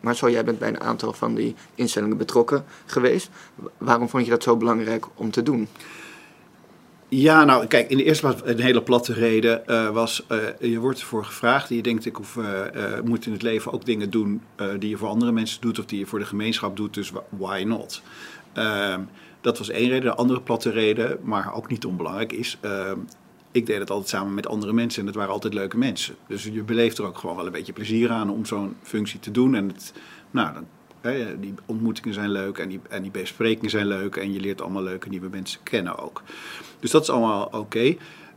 maar 0.00 0.16
zo, 0.16 0.30
jij 0.30 0.44
bent 0.44 0.58
bij 0.58 0.68
een 0.68 0.80
aantal 0.80 1.12
van 1.12 1.34
die 1.34 1.54
instellingen 1.74 2.16
betrokken 2.16 2.64
geweest. 2.86 3.30
Waarom 3.78 4.08
vond 4.08 4.24
je 4.24 4.30
dat 4.30 4.42
zo 4.42 4.56
belangrijk 4.56 5.06
om 5.14 5.30
te 5.30 5.42
doen? 5.42 5.68
Ja, 7.10 7.44
nou 7.44 7.66
kijk, 7.66 7.90
in 7.90 7.96
de 7.96 8.04
eerste 8.04 8.26
plaats 8.26 8.42
een 8.44 8.60
hele 8.60 8.82
platte 8.82 9.12
reden 9.12 9.62
uh, 9.66 9.90
was, 9.90 10.24
uh, 10.32 10.38
je 10.70 10.78
wordt 10.78 11.00
ervoor 11.00 11.24
gevraagd 11.24 11.68
je 11.68 11.82
denkt 11.82 12.06
ik 12.06 12.16
hoef, 12.16 12.36
uh, 12.36 13.00
moet 13.04 13.26
in 13.26 13.32
het 13.32 13.42
leven 13.42 13.72
ook 13.72 13.84
dingen 13.84 14.10
doen 14.10 14.42
die 14.78 14.88
je 14.88 14.96
voor 14.96 15.08
andere 15.08 15.32
mensen 15.32 15.60
doet 15.60 15.78
of 15.78 15.84
die 15.84 15.98
je 15.98 16.06
voor 16.06 16.18
de 16.18 16.24
gemeenschap 16.24 16.76
doet, 16.76 16.94
dus 16.94 17.12
why 17.28 17.64
not? 17.66 18.02
Ehm, 18.52 19.00
dat 19.40 19.58
was 19.58 19.68
één 19.68 19.88
reden. 19.88 20.10
De 20.10 20.14
andere 20.14 20.40
platte 20.40 20.70
reden, 20.70 21.18
maar 21.22 21.54
ook 21.54 21.68
niet 21.68 21.84
onbelangrijk, 21.84 22.32
is 22.32 22.58
ehm, 22.60 22.98
ik 23.52 23.66
deed 23.66 23.78
het 23.78 23.90
altijd 23.90 24.08
samen 24.08 24.34
met 24.34 24.46
andere 24.46 24.72
mensen 24.72 25.00
en 25.00 25.06
het 25.06 25.16
waren 25.16 25.32
altijd 25.32 25.54
leuke 25.54 25.78
mensen. 25.78 26.14
Dus 26.28 26.44
je 26.44 26.62
beleeft 26.62 26.98
er 26.98 27.04
ook 27.04 27.18
gewoon 27.18 27.36
wel 27.36 27.46
een 27.46 27.52
beetje 27.52 27.72
plezier 27.72 28.10
aan 28.10 28.30
om 28.30 28.44
zo'n 28.44 28.76
functie 28.82 29.20
te 29.20 29.30
doen 29.30 29.54
en 29.54 29.68
het, 29.68 29.92
nou, 30.30 30.54
dan 30.54 30.66
die 31.38 31.54
ontmoetingen 31.66 32.14
zijn 32.14 32.30
leuk 32.30 32.58
en 32.58 32.68
die, 32.68 32.80
en 32.88 33.02
die 33.02 33.10
besprekingen 33.10 33.70
zijn 33.70 33.86
leuk 33.86 34.16
en 34.16 34.32
je 34.32 34.40
leert 34.40 34.60
allemaal 34.60 34.82
leuke 34.82 35.08
nieuwe 35.08 35.28
mensen 35.28 35.60
kennen 35.62 35.98
ook. 35.98 36.22
Dus 36.80 36.90
dat 36.90 37.02
is 37.02 37.10
allemaal 37.10 37.48
oké. 37.52 37.84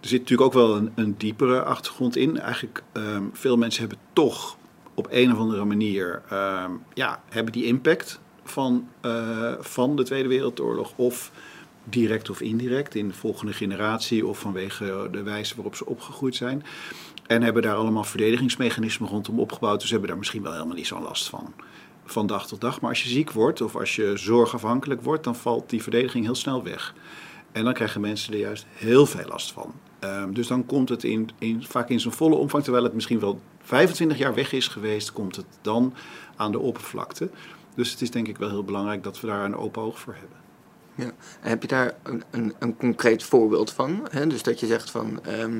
Er 0.02 0.08
zit 0.08 0.20
natuurlijk 0.20 0.48
ook 0.48 0.54
wel 0.54 0.76
een, 0.76 0.92
een 0.96 1.16
diepere 1.18 1.64
achtergrond 1.64 2.16
in. 2.16 2.40
Eigenlijk, 2.40 2.84
um, 2.94 3.30
veel 3.34 3.58
mensen 3.58 3.82
hebben 3.82 4.00
toch 4.14 4.58
op 4.94 5.08
een 5.10 5.32
of 5.32 5.38
andere 5.38 5.66
manier 5.66 6.22
um, 6.34 6.84
ja, 6.94 7.24
hebben 7.30 7.54
die 7.54 7.66
impact 7.66 8.20
van, 8.44 8.88
uh, 9.06 9.54
van 9.60 9.96
de 9.96 10.04
Tweede 10.04 10.30
Wereldoorlog. 10.30 10.94
Of 10.96 11.32
direct 11.84 12.30
of 12.30 12.42
indirect 12.42 12.96
in 12.96 13.08
de 13.08 13.14
volgende 13.14 13.54
generatie 13.54 14.26
of 14.26 14.40
vanwege 14.40 15.08
de 15.12 15.24
wijze 15.24 15.56
waarop 15.56 15.76
ze 15.76 15.86
opgegroeid 15.86 16.36
zijn. 16.36 16.64
En 17.28 17.44
hebben 17.44 17.62
daar 17.62 17.76
allemaal 17.76 18.04
verdedigingsmechanismen 18.04 19.10
rondom 19.10 19.40
opgebouwd. 19.40 19.82
Dus 19.82 19.90
hebben 19.90 20.10
daar 20.10 20.18
misschien 20.18 20.44
wel 20.44 20.54
helemaal 20.54 20.76
niet 20.76 20.88
zo'n 20.88 21.04
last 21.04 21.30
van 21.30 21.54
van 22.12 22.28
dag 22.28 22.48
tot 22.48 22.62
dag. 22.62 22.82
Maar 22.82 22.90
als 22.90 23.04
je 23.04 23.10
ziek 23.10 23.32
wordt 23.32 23.62
of 23.62 23.76
als 23.76 23.96
je 23.96 24.12
zorgafhankelijk 24.16 25.02
wordt, 25.02 25.24
dan 25.24 25.36
valt 25.36 25.70
die 25.70 25.82
verdediging 25.82 26.26
heel 26.26 26.36
snel 26.36 26.64
weg. 26.64 26.94
En 27.52 27.64
dan 27.64 27.74
krijgen 27.74 28.02
mensen 28.02 28.34
er 28.34 28.40
juist 28.40 28.66
heel 28.74 29.06
veel 29.06 29.28
last 29.28 29.52
van. 29.52 29.74
Um, 30.00 30.34
dus 30.34 30.48
dan 30.48 30.66
komt 30.66 30.90
het 30.90 31.04
in, 31.04 31.30
in, 31.40 31.64
vaak 31.64 31.90
in 31.90 32.00
zijn 32.00 32.14
volle 32.14 32.36
omvang, 32.36 32.64
terwijl 32.64 32.84
het 32.84 32.94
misschien 32.94 33.20
wel 33.20 33.40
25 33.62 34.18
jaar 34.18 34.34
weg 34.34 34.52
is 34.52 34.68
geweest, 34.68 35.14
komt 35.14 35.36
het 35.36 35.46
dan 35.62 35.94
aan 36.36 36.52
de 36.52 36.60
oppervlakte. 36.60 37.30
Dus 37.76 37.92
het 37.92 38.02
is 38.02 38.12
denk 38.12 38.28
ik 38.28 38.38
wel 38.38 38.50
heel 38.50 38.64
belangrijk 38.64 39.04
dat 39.04 39.20
we 39.20 39.28
daar 39.28 39.46
een 39.46 39.56
open 39.56 39.82
oog 39.82 40.00
voor 40.00 40.14
hebben. 40.14 40.41
Heb 41.40 41.62
je 41.62 41.68
daar 41.68 41.94
een, 42.04 42.24
een, 42.32 42.54
een 42.60 42.78
concreet 42.78 43.24
voorbeeld 43.24 43.72
van? 43.72 44.08
Hè? 44.10 44.28
Dus 44.28 44.44
dat 44.44 44.60
je 44.60 44.66
zegt 44.66 44.92
van, 44.92 45.20
ehm, 45.26 45.60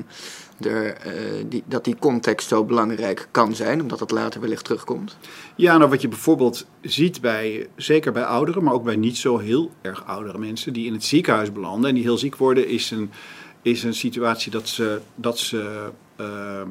eh, 0.60 0.92
die, 1.48 1.62
dat 1.66 1.84
die 1.84 1.96
context 1.98 2.48
zo 2.48 2.64
belangrijk 2.64 3.28
kan 3.30 3.54
zijn, 3.54 3.80
omdat 3.80 4.00
het 4.00 4.10
later 4.10 4.40
wellicht 4.40 4.64
terugkomt? 4.64 5.16
Ja, 5.56 5.78
nou 5.78 5.90
wat 5.90 6.00
je 6.00 6.08
bijvoorbeeld 6.08 6.66
ziet 6.80 7.20
bij, 7.20 7.68
zeker 7.76 8.12
bij 8.12 8.24
ouderen, 8.24 8.64
maar 8.64 8.74
ook 8.74 8.84
bij 8.84 8.96
niet 8.96 9.16
zo 9.16 9.38
heel 9.38 9.70
erg 9.80 10.06
oudere 10.06 10.38
mensen 10.38 10.72
die 10.72 10.86
in 10.86 10.92
het 10.92 11.04
ziekenhuis 11.04 11.52
belanden 11.52 11.88
en 11.88 11.94
die 11.94 12.04
heel 12.04 12.18
ziek 12.18 12.36
worden, 12.36 12.68
is 12.68 12.90
een, 12.90 13.10
is 13.62 13.82
een 13.82 13.94
situatie 13.94 14.50
dat 14.50 14.68
ze, 14.68 15.00
dat 15.14 15.38
ze 15.38 15.90
ehm, 16.16 16.68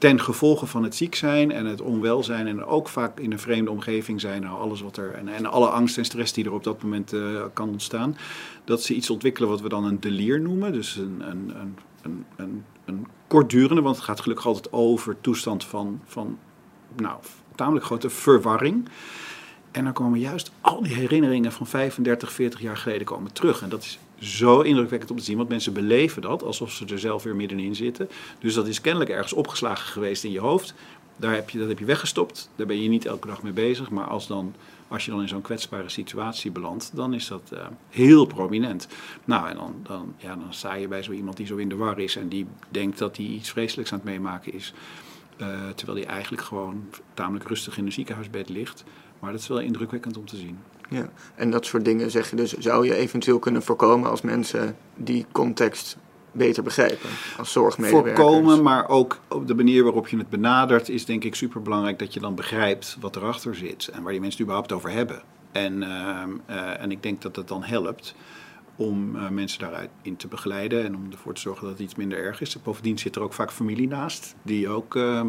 ten 0.00 0.20
gevolge 0.20 0.66
van 0.66 0.82
het 0.82 0.94
ziek 0.94 1.14
zijn 1.14 1.52
en 1.52 1.66
het 1.66 1.80
onwelzijn 1.80 2.46
en 2.46 2.64
ook 2.64 2.88
vaak 2.88 3.20
in 3.20 3.32
een 3.32 3.38
vreemde 3.38 3.70
omgeving 3.70 4.20
zijn, 4.20 4.42
nou, 4.42 4.60
alles 4.60 4.80
wat 4.80 4.96
er 4.96 5.12
en, 5.12 5.28
en 5.28 5.46
alle 5.46 5.68
angst 5.68 5.98
en 5.98 6.04
stress 6.04 6.32
die 6.32 6.44
er 6.44 6.52
op 6.52 6.64
dat 6.64 6.82
moment 6.82 7.12
uh, 7.12 7.42
kan 7.52 7.68
ontstaan, 7.68 8.16
dat 8.64 8.82
ze 8.82 8.94
iets 8.94 9.10
ontwikkelen 9.10 9.48
wat 9.48 9.60
we 9.60 9.68
dan 9.68 9.84
een 9.84 10.00
delier 10.00 10.40
noemen, 10.40 10.72
dus 10.72 10.96
een, 10.96 11.22
een, 11.30 11.52
een, 11.60 11.76
een, 12.02 12.24
een, 12.36 12.64
een 12.84 13.06
kortdurende, 13.26 13.82
want 13.82 13.96
het 13.96 14.04
gaat 14.04 14.20
gelukkig 14.20 14.46
altijd 14.46 14.72
over 14.72 15.16
toestand 15.20 15.64
van, 15.64 16.00
van 16.04 16.38
nou, 16.96 17.18
tamelijk 17.54 17.84
grote 17.84 18.10
verwarring. 18.10 18.88
En 19.70 19.84
dan 19.84 19.92
komen 19.92 20.18
juist 20.18 20.50
al 20.60 20.82
die 20.82 20.94
herinneringen 20.94 21.52
van 21.52 21.66
35, 21.66 22.32
40 22.32 22.60
jaar 22.60 22.76
geleden 22.76 23.06
komen 23.06 23.32
terug. 23.32 23.62
En 23.62 23.68
dat 23.68 23.82
is 23.82 23.98
zo 24.18 24.60
indrukwekkend 24.60 25.10
om 25.10 25.16
te 25.16 25.24
zien, 25.24 25.36
want 25.36 25.48
mensen 25.48 25.72
beleven 25.72 26.22
dat 26.22 26.42
alsof 26.42 26.72
ze 26.72 26.86
er 26.86 26.98
zelf 26.98 27.22
weer 27.22 27.36
middenin 27.36 27.74
zitten. 27.74 28.08
Dus 28.38 28.54
dat 28.54 28.66
is 28.66 28.80
kennelijk 28.80 29.10
ergens 29.10 29.32
opgeslagen 29.32 29.86
geweest 29.86 30.24
in 30.24 30.30
je 30.30 30.40
hoofd. 30.40 30.74
Daar 31.16 31.34
heb 31.34 31.50
je, 31.50 31.58
dat 31.58 31.68
heb 31.68 31.78
je 31.78 31.84
weggestopt. 31.84 32.50
Daar 32.56 32.66
ben 32.66 32.82
je 32.82 32.88
niet 32.88 33.06
elke 33.06 33.26
dag 33.26 33.42
mee 33.42 33.52
bezig. 33.52 33.90
Maar 33.90 34.06
als, 34.06 34.26
dan, 34.26 34.54
als 34.88 35.04
je 35.04 35.10
dan 35.10 35.20
in 35.20 35.28
zo'n 35.28 35.40
kwetsbare 35.40 35.88
situatie 35.88 36.50
belandt, 36.50 36.90
dan 36.94 37.14
is 37.14 37.28
dat 37.28 37.50
uh, 37.52 37.60
heel 37.88 38.24
prominent. 38.24 38.88
Nou, 39.24 39.48
en 39.48 39.56
dan, 39.56 39.74
dan, 39.82 40.14
ja, 40.16 40.36
dan 40.36 40.54
sta 40.54 40.74
je 40.74 40.88
bij 40.88 41.02
zo 41.02 41.12
iemand 41.12 41.36
die 41.36 41.46
zo 41.46 41.56
in 41.56 41.68
de 41.68 41.76
war 41.76 41.98
is 41.98 42.16
en 42.16 42.28
die 42.28 42.46
denkt 42.68 42.98
dat 42.98 43.16
hij 43.16 43.26
iets 43.26 43.50
vreselijks 43.50 43.92
aan 43.92 43.98
het 43.98 44.08
meemaken 44.08 44.52
is. 44.52 44.72
Uh, 45.40 45.46
terwijl 45.74 45.98
hij 45.98 46.06
eigenlijk 46.06 46.42
gewoon 46.42 46.88
tamelijk 47.14 47.48
rustig 47.48 47.78
in 47.78 47.86
een 47.86 47.92
ziekenhuisbed 47.92 48.48
ligt. 48.48 48.84
Maar 49.20 49.32
dat 49.32 49.40
is 49.40 49.48
wel 49.48 49.60
indrukwekkend 49.60 50.16
om 50.16 50.26
te 50.26 50.36
zien. 50.36 50.58
Ja, 50.88 51.08
en 51.34 51.50
dat 51.50 51.66
soort 51.66 51.84
dingen 51.84 52.10
zeg 52.10 52.30
je 52.30 52.36
dus, 52.36 52.52
zou 52.52 52.86
je 52.86 52.94
eventueel 52.94 53.38
kunnen 53.38 53.62
voorkomen 53.62 54.10
als 54.10 54.20
mensen 54.20 54.76
die 54.94 55.26
context 55.32 55.96
beter 56.32 56.62
begrijpen 56.62 57.08
als 57.36 57.52
zorgmedewerkers? 57.52 58.16
Voorkomen, 58.16 58.62
maar 58.62 58.88
ook 58.88 59.20
op 59.28 59.46
de 59.46 59.54
manier 59.54 59.82
waarop 59.82 60.08
je 60.08 60.16
het 60.16 60.28
benadert 60.28 60.88
is 60.88 61.04
denk 61.04 61.24
ik 61.24 61.34
super 61.34 61.62
belangrijk 61.62 61.98
dat 61.98 62.14
je 62.14 62.20
dan 62.20 62.34
begrijpt 62.34 62.96
wat 63.00 63.16
erachter 63.16 63.54
zit 63.54 63.88
en 63.88 64.02
waar 64.02 64.12
die 64.12 64.20
mensen 64.20 64.38
het 64.38 64.40
überhaupt 64.40 64.72
over 64.72 64.90
hebben. 64.90 65.22
En, 65.52 65.82
uh, 65.82 66.22
uh, 66.50 66.82
en 66.82 66.90
ik 66.90 67.02
denk 67.02 67.22
dat 67.22 67.36
het 67.36 67.48
dan 67.48 67.62
helpt 67.62 68.14
om 68.80 69.16
uh, 69.16 69.28
mensen 69.28 69.60
daaruit 69.60 69.90
in 70.02 70.16
te 70.16 70.28
begeleiden 70.28 70.84
en 70.84 70.96
om 70.96 71.08
ervoor 71.12 71.34
te 71.34 71.40
zorgen 71.40 71.62
dat 71.62 71.72
het 71.72 71.82
iets 71.82 71.94
minder 71.94 72.18
erg 72.18 72.40
is. 72.40 72.62
Bovendien 72.62 72.98
zit 72.98 73.16
er 73.16 73.22
ook 73.22 73.32
vaak 73.32 73.52
familie 73.52 73.88
naast, 73.88 74.34
die 74.42 74.68
ook, 74.68 74.94
uh, 74.94 75.22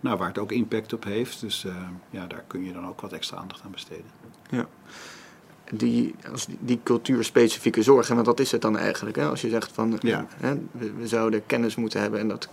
nou, 0.00 0.18
waar 0.18 0.28
het 0.28 0.38
ook 0.38 0.52
impact 0.52 0.92
op 0.92 1.04
heeft. 1.04 1.40
Dus 1.40 1.64
uh, 1.64 1.76
ja, 2.10 2.26
daar 2.26 2.44
kun 2.46 2.64
je 2.64 2.72
dan 2.72 2.86
ook 2.86 3.00
wat 3.00 3.12
extra 3.12 3.36
aandacht 3.36 3.62
aan 3.64 3.70
besteden. 3.70 4.04
Ja. 4.50 4.66
Die, 5.72 6.14
als 6.30 6.46
die, 6.46 6.58
die 6.60 6.80
cultuurspecifieke 6.82 7.82
zorg, 7.82 8.10
en 8.10 8.22
dat 8.22 8.40
is 8.40 8.52
het 8.52 8.62
dan 8.62 8.76
eigenlijk. 8.76 9.16
Hè? 9.16 9.28
Als 9.28 9.40
je 9.40 9.48
zegt 9.48 9.72
van 9.72 9.98
ja. 10.00 10.26
hè, 10.36 10.54
we, 10.70 10.92
we, 10.92 11.08
zouden 11.08 11.46
kennis 11.46 11.76
moeten 11.76 12.00
hebben 12.00 12.20
en 12.20 12.28
dat, 12.28 12.48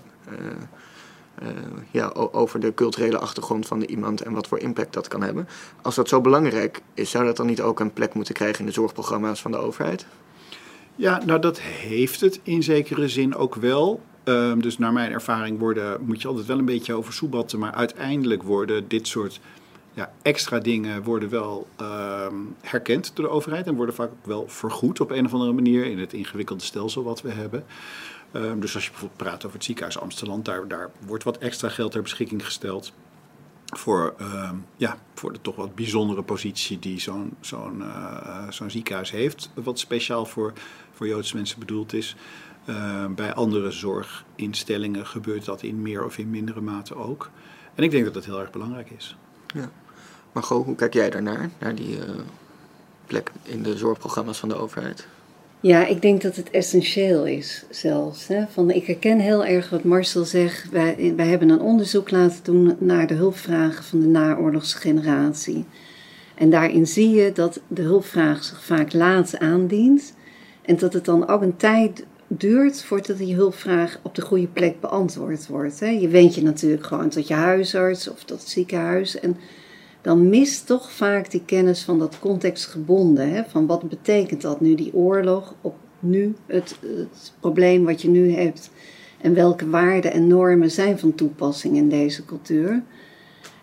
ja, 1.92 2.08
over 2.16 2.60
de 2.60 2.74
culturele 2.74 3.18
achtergrond 3.18 3.68
van 3.68 3.80
de 3.80 3.88
iemand 3.88 4.22
en 4.22 4.34
wat 4.34 4.48
voor 4.48 4.60
impact 4.60 4.94
dat 4.94 5.08
kan 5.08 5.22
hebben. 5.22 5.48
Als 5.82 5.96
dat 5.96 6.10
zo 6.10 6.22
belangrijk 6.22 6.82
is, 6.94 7.10
zou 7.10 7.26
dat 7.26 7.38
dan 7.38 7.46
niet 7.46 7.62
ook 7.62 7.80
een 7.80 7.94
plek 7.94 8.14
moeten 8.14 8.34
krijgen 8.34 8.60
in 8.60 8.66
de 8.66 8.72
zorgprogramma's 8.72 9.42
van 9.42 9.52
de 9.52 9.58
overheid? 9.58 10.06
Ja, 10.96 11.22
nou 11.26 11.40
dat 11.40 11.60
heeft 11.60 12.22
het 12.22 12.40
in 12.44 12.64
zekere 12.64 13.08
zin 13.08 13.36
ook 13.36 13.56
wel. 13.56 14.02
Um, 14.24 14.62
dus 14.62 14.78
naar 14.78 14.94
mijn 14.94 15.12
ervaring 15.12 15.60
worden, 15.60 16.06
moet 16.06 16.22
je 16.22 16.28
altijd 16.28 16.46
wel 16.46 16.58
een 16.58 16.66
beetje 16.66 16.94
over 16.94 17.14
soebatten, 17.14 17.60
maar 17.60 17.74
uiteindelijk 17.74 18.44
worden 18.44 18.88
dit 18.88 19.08
soort 19.08 19.40
ja, 19.94 20.14
extra 20.22 20.60
dingen 20.60 21.04
worden 21.04 21.30
wel 21.30 21.68
um, 21.82 22.56
herkend 22.62 23.12
door 23.14 23.26
de 23.26 23.32
overheid 23.32 23.68
en 23.68 23.76
worden 23.76 23.96
vaak 23.96 24.10
ook 24.12 24.26
wel 24.26 24.48
vergoed 24.48 25.00
op 25.00 25.12
een 25.12 25.26
of 25.26 25.34
andere 25.34 25.54
manier 25.54 25.86
in 25.86 26.00
het 26.00 26.14
ingewikkelde 26.14 26.64
stelsel 26.64 27.04
wat 27.04 27.22
we 27.22 27.32
hebben. 27.32 27.66
Um, 28.34 28.60
dus 28.60 28.76
als 28.76 28.84
je 28.84 28.90
bijvoorbeeld 28.90 29.22
praat 29.22 29.46
over 29.46 29.58
het 29.58 29.64
ziekenhuis 29.64 30.00
Amsterdam, 30.00 30.44
daar 30.44 30.92
wordt 31.06 31.24
wat 31.24 31.38
extra 31.38 31.70
geld 31.70 31.92
ter 31.92 32.02
beschikking 32.02 32.46
gesteld 32.46 32.94
voor, 33.80 34.14
uh, 34.22 34.52
ja, 34.76 34.98
voor 35.14 35.34
de 35.34 35.42
toch 35.42 35.56
wat 35.56 35.76
bijzondere 35.76 36.24
positie 36.24 36.80
die 36.80 37.00
zo'n 37.00 37.34
zo'n 37.40 37.80
uh, 37.80 38.50
zo'n 38.50 38.70
ziekenhuis 38.70 39.12
heeft, 39.12 39.50
wat 39.54 39.80
speciaal 39.80 40.26
voor, 40.26 40.54
voor 40.92 41.08
Joodse 41.08 41.36
mensen 41.36 41.60
bedoeld 41.60 41.94
is. 41.94 42.16
Uh, 42.66 43.06
bij 43.06 43.34
andere 43.34 43.72
zorginstellingen 43.72 45.08
gebeurt 45.08 45.46
dat 45.46 45.62
in 45.62 45.82
meer 45.82 46.06
of 46.06 46.18
in 46.18 46.30
mindere 46.30 46.62
mate 46.62 46.96
ook. 46.96 47.30
En 47.76 47.84
ik 47.84 47.92
denk 47.92 48.04
dat 48.04 48.14
dat 48.14 48.26
heel 48.26 48.40
erg 48.40 48.52
belangrijk 48.52 48.90
is. 48.90 49.18
Ja. 49.54 49.70
Maar 50.32 50.44
hoe 50.44 50.76
kijk 50.76 50.94
jij 50.94 51.10
daarnaar, 51.10 51.50
naar 51.60 51.76
die 51.76 51.98
uh, 51.98 52.04
plek 53.06 53.32
in 53.44 53.64
de 53.64 53.78
zorgprogramma's 53.78 54.40
van 54.40 54.50
de 54.50 54.56
overheid? 54.56 55.08
Ja, 55.64 55.86
ik 55.86 56.02
denk 56.02 56.22
dat 56.22 56.36
het 56.36 56.50
essentieel 56.50 57.26
is 57.26 57.64
zelfs. 57.70 58.28
Hè? 58.28 58.44
Van, 58.50 58.72
ik 58.72 58.86
herken 58.86 59.20
heel 59.20 59.46
erg 59.46 59.70
wat 59.70 59.84
Marcel 59.84 60.26
zegt. 60.26 60.70
Wij, 60.70 61.14
wij 61.16 61.28
hebben 61.28 61.50
een 61.50 61.62
onderzoek 61.62 62.12
laten 62.12 62.44
doen 62.44 62.76
naar 62.80 63.08
de 63.08 63.14
hulpvragen 63.14 63.84
van 63.84 64.00
de 64.00 64.08
naoorlogse 64.08 64.78
generatie. 64.78 65.66
En 66.36 66.50
daarin 66.50 66.88
zie 66.88 67.10
je 67.10 67.32
dat 67.32 67.62
de 67.68 67.82
hulpvraag 67.82 68.44
zich 68.44 68.64
vaak 68.64 68.94
laat 68.94 69.40
aandient. 69.40 70.14
En 70.62 70.78
dat 70.78 70.94
het 70.94 71.06
dan 71.06 71.28
ook 71.28 71.42
een 71.42 71.58
tijd 71.58 72.06
duurt 72.28 72.84
voordat 72.84 73.18
die 73.18 73.36
hulpvraag 73.36 74.00
op 74.02 74.16
de 74.16 74.22
goede 74.22 74.48
plek 74.48 74.80
beantwoord 74.80 75.48
wordt. 75.48 75.80
Hè? 75.80 75.90
Je 75.90 76.08
wendt 76.08 76.36
je 76.36 76.44
natuurlijk 76.44 76.86
gewoon 76.86 77.10
tot 77.10 77.28
je 77.28 77.34
huisarts 77.34 78.10
of 78.10 78.24
tot 78.24 78.40
het 78.40 78.50
ziekenhuis. 78.50 79.20
En 79.20 79.38
dan 80.04 80.30
mist 80.30 80.68
toch 80.68 80.92
vaak 80.92 81.32
die 81.32 81.44
kennis 81.46 81.84
van 81.84 82.00
dat 82.00 82.20
contextgebonden. 82.20 83.30
Hè? 83.30 83.44
Van 83.48 83.66
wat 83.68 83.90
betekent 83.90 84.42
dat 84.42 84.62
nu, 84.62 84.76
die 84.76 84.94
oorlog, 84.94 85.54
op 85.62 85.76
nu 86.00 86.36
het, 86.46 86.80
probleem 87.40 87.86
wat 87.86 88.02
je 88.02 88.10
nu 88.10 88.32
hebt. 88.32 88.72
En 89.22 89.34
welke 89.34 89.70
waarden 89.70 90.12
en 90.12 90.28
normen 90.28 90.72
zijn 90.72 91.00
van 91.00 91.16
toepassing 91.16 91.76
in 91.76 91.90
deze 91.90 92.26
cultuur. 92.26 92.84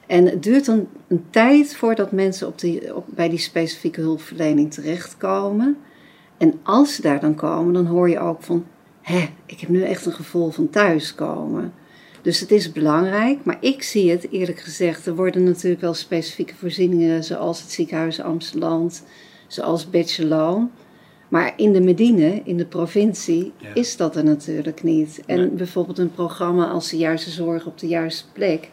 En 0.07 0.27
het 0.27 0.43
duurt 0.43 0.67
dan 0.67 0.89
een 1.09 1.25
tijd 1.31 1.77
voordat 1.77 2.13
mensen 2.13 2.47
op 2.47 2.59
die, 2.59 2.95
op, 2.97 3.07
bij 3.09 3.29
die 3.29 3.39
specifieke 3.39 4.01
hulpverlening 4.01 4.73
terechtkomen. 4.73 5.77
En 6.37 6.55
als 6.63 6.95
ze 6.95 7.03
daar 7.03 7.21
dan 7.21 7.35
komen, 7.35 7.73
dan 7.73 7.87
hoor 7.87 8.09
je 8.09 8.19
ook 8.19 8.43
van... 8.43 8.65
Hé, 9.01 9.29
ik 9.47 9.61
heb 9.61 9.69
nu 9.69 9.83
echt 9.83 10.07
een 10.07 10.13
gevoel 10.13 10.51
van 10.51 10.71
thuiskomen. 10.71 11.73
Dus 12.23 12.41
het 12.41 12.51
is 12.51 12.73
belangrijk, 12.73 13.45
maar 13.45 13.59
ik 13.61 13.83
zie 13.83 14.11
het 14.11 14.31
eerlijk 14.31 14.61
gezegd. 14.61 15.07
Er 15.07 15.15
worden 15.15 15.43
natuurlijk 15.43 15.81
wel 15.81 15.95
specifieke 15.95 16.55
voorzieningen, 16.55 17.25
zoals 17.25 17.61
het 17.61 17.71
ziekenhuis 17.71 18.21
Amsterdam, 18.21 18.91
zoals 19.47 19.91
Bechelon. 19.91 20.71
Maar 21.29 21.53
in 21.57 21.73
de 21.73 21.81
Medine, 21.81 22.41
in 22.45 22.57
de 22.57 22.67
provincie, 22.67 23.53
ja. 23.57 23.75
is 23.75 23.97
dat 23.97 24.17
er 24.17 24.25
natuurlijk 24.25 24.83
niet. 24.83 25.23
En 25.27 25.39
nee. 25.39 25.49
bijvoorbeeld 25.49 25.99
een 25.99 26.13
programma 26.13 26.67
als 26.67 26.91
de 26.91 26.97
juiste 26.97 27.31
zorg 27.31 27.67
op 27.67 27.79
de 27.79 27.87
juiste 27.87 28.25
plek. 28.33 28.69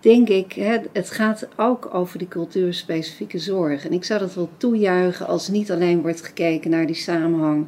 Denk 0.00 0.28
ik, 0.28 0.52
het 0.92 1.10
gaat 1.10 1.48
ook 1.56 1.94
over 1.94 2.18
die 2.18 2.28
cultuurspecifieke 2.28 3.38
zorg. 3.38 3.86
En 3.86 3.92
ik 3.92 4.04
zou 4.04 4.20
dat 4.20 4.34
wel 4.34 4.48
toejuichen 4.56 5.26
als 5.26 5.48
niet 5.48 5.70
alleen 5.70 6.02
wordt 6.02 6.22
gekeken 6.22 6.70
naar 6.70 6.86
die 6.86 6.94
samenhang 6.94 7.66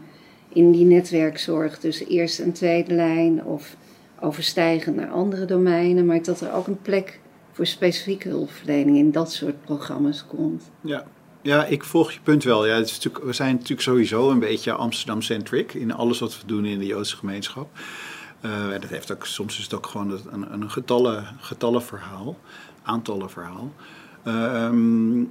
in 0.48 0.70
die 0.70 0.84
netwerkzorg 0.84 1.78
tussen 1.78 2.06
eerste 2.06 2.42
en 2.42 2.52
tweede 2.52 2.94
lijn 2.94 3.44
of 3.44 3.76
overstijgend 4.22 4.96
naar 4.96 5.10
andere 5.10 5.44
domeinen, 5.44 6.06
maar 6.06 6.22
dat 6.22 6.40
er 6.40 6.52
ook 6.52 6.66
een 6.66 6.82
plek 6.82 7.20
voor 7.52 7.66
specifieke 7.66 8.28
hulpverlening 8.28 8.96
in 8.96 9.10
dat 9.10 9.32
soort 9.32 9.64
programma's 9.64 10.26
komt. 10.26 10.70
Ja, 10.80 11.04
ja 11.42 11.64
ik 11.64 11.84
volg 11.84 12.12
je 12.12 12.20
punt 12.22 12.44
wel. 12.44 12.66
Ja, 12.66 12.74
het 12.74 12.86
is 12.86 12.92
natuurlijk, 12.92 13.24
we 13.24 13.32
zijn 13.32 13.54
natuurlijk 13.54 13.80
sowieso 13.80 14.30
een 14.30 14.38
beetje 14.38 14.72
Amsterdam-centric 14.72 15.74
in 15.74 15.92
alles 15.92 16.18
wat 16.18 16.40
we 16.40 16.46
doen 16.46 16.64
in 16.64 16.78
de 16.78 16.86
Joodse 16.86 17.16
gemeenschap. 17.16 17.68
Uh, 18.44 18.70
dat 18.70 18.90
heeft 18.90 19.12
ook, 19.12 19.26
soms 19.26 19.58
is 19.58 19.64
het 19.64 19.74
ook 19.74 19.86
gewoon 19.86 20.20
een, 20.30 20.52
een 20.52 20.70
getallen, 20.70 21.26
getallenverhaal, 21.40 22.36
aantallenverhaal. 22.82 23.72
Uh, 24.24 24.70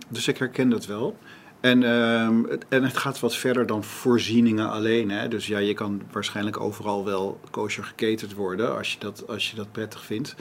dus 0.09 0.27
ik 0.27 0.37
herken 0.37 0.69
dat 0.69 0.85
wel. 0.85 1.17
En, 1.61 1.83
um, 1.83 2.45
het, 2.49 2.65
en 2.69 2.83
het 2.83 2.97
gaat 2.97 3.19
wat 3.19 3.35
verder 3.35 3.65
dan 3.65 3.83
voorzieningen 3.83 4.69
alleen. 4.69 5.09
Hè? 5.11 5.27
Dus 5.27 5.47
ja, 5.47 5.57
je 5.57 5.73
kan 5.73 6.01
waarschijnlijk 6.11 6.59
overal 6.59 7.05
wel 7.05 7.39
kosher 7.51 7.83
geketerd 7.83 8.33
worden 8.33 8.77
als 8.77 8.93
je 8.93 8.99
dat, 8.99 9.27
als 9.27 9.49
je 9.49 9.55
dat 9.55 9.71
prettig 9.71 10.05
vindt. 10.05 10.35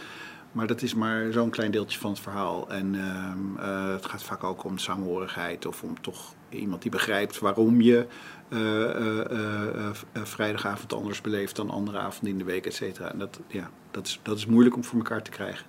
Maar 0.52 0.66
dat 0.66 0.82
is 0.82 0.94
maar 0.94 1.32
zo'n 1.32 1.50
klein 1.50 1.70
deeltje 1.70 1.98
van 1.98 2.10
het 2.10 2.20
verhaal. 2.20 2.70
En 2.70 2.94
um, 2.94 3.56
uh, 3.58 3.92
het 3.92 4.06
gaat 4.06 4.22
vaak 4.22 4.44
ook 4.44 4.64
om 4.64 4.78
samenhorigheid 4.78 5.66
of 5.66 5.82
om 5.82 6.00
toch 6.00 6.34
iemand 6.48 6.82
die 6.82 6.90
begrijpt 6.90 7.38
waarom 7.38 7.80
je 7.80 8.06
uh, 8.48 8.60
uh, 8.60 9.90
vrijdagavond 10.12 10.92
anders 10.92 11.20
beleeft 11.20 11.56
dan 11.56 11.70
andere 11.70 11.98
avonden 11.98 12.32
in 12.32 12.38
de 12.38 12.44
week, 12.44 12.66
et 12.66 12.74
cetera. 12.74 13.12
En 13.12 13.18
dat, 13.18 13.40
ja, 13.46 13.70
dat, 13.90 14.06
is, 14.06 14.20
dat 14.22 14.36
is 14.36 14.46
moeilijk 14.46 14.76
om 14.76 14.84
voor 14.84 14.98
elkaar 14.98 15.22
te 15.22 15.30
krijgen. 15.30 15.66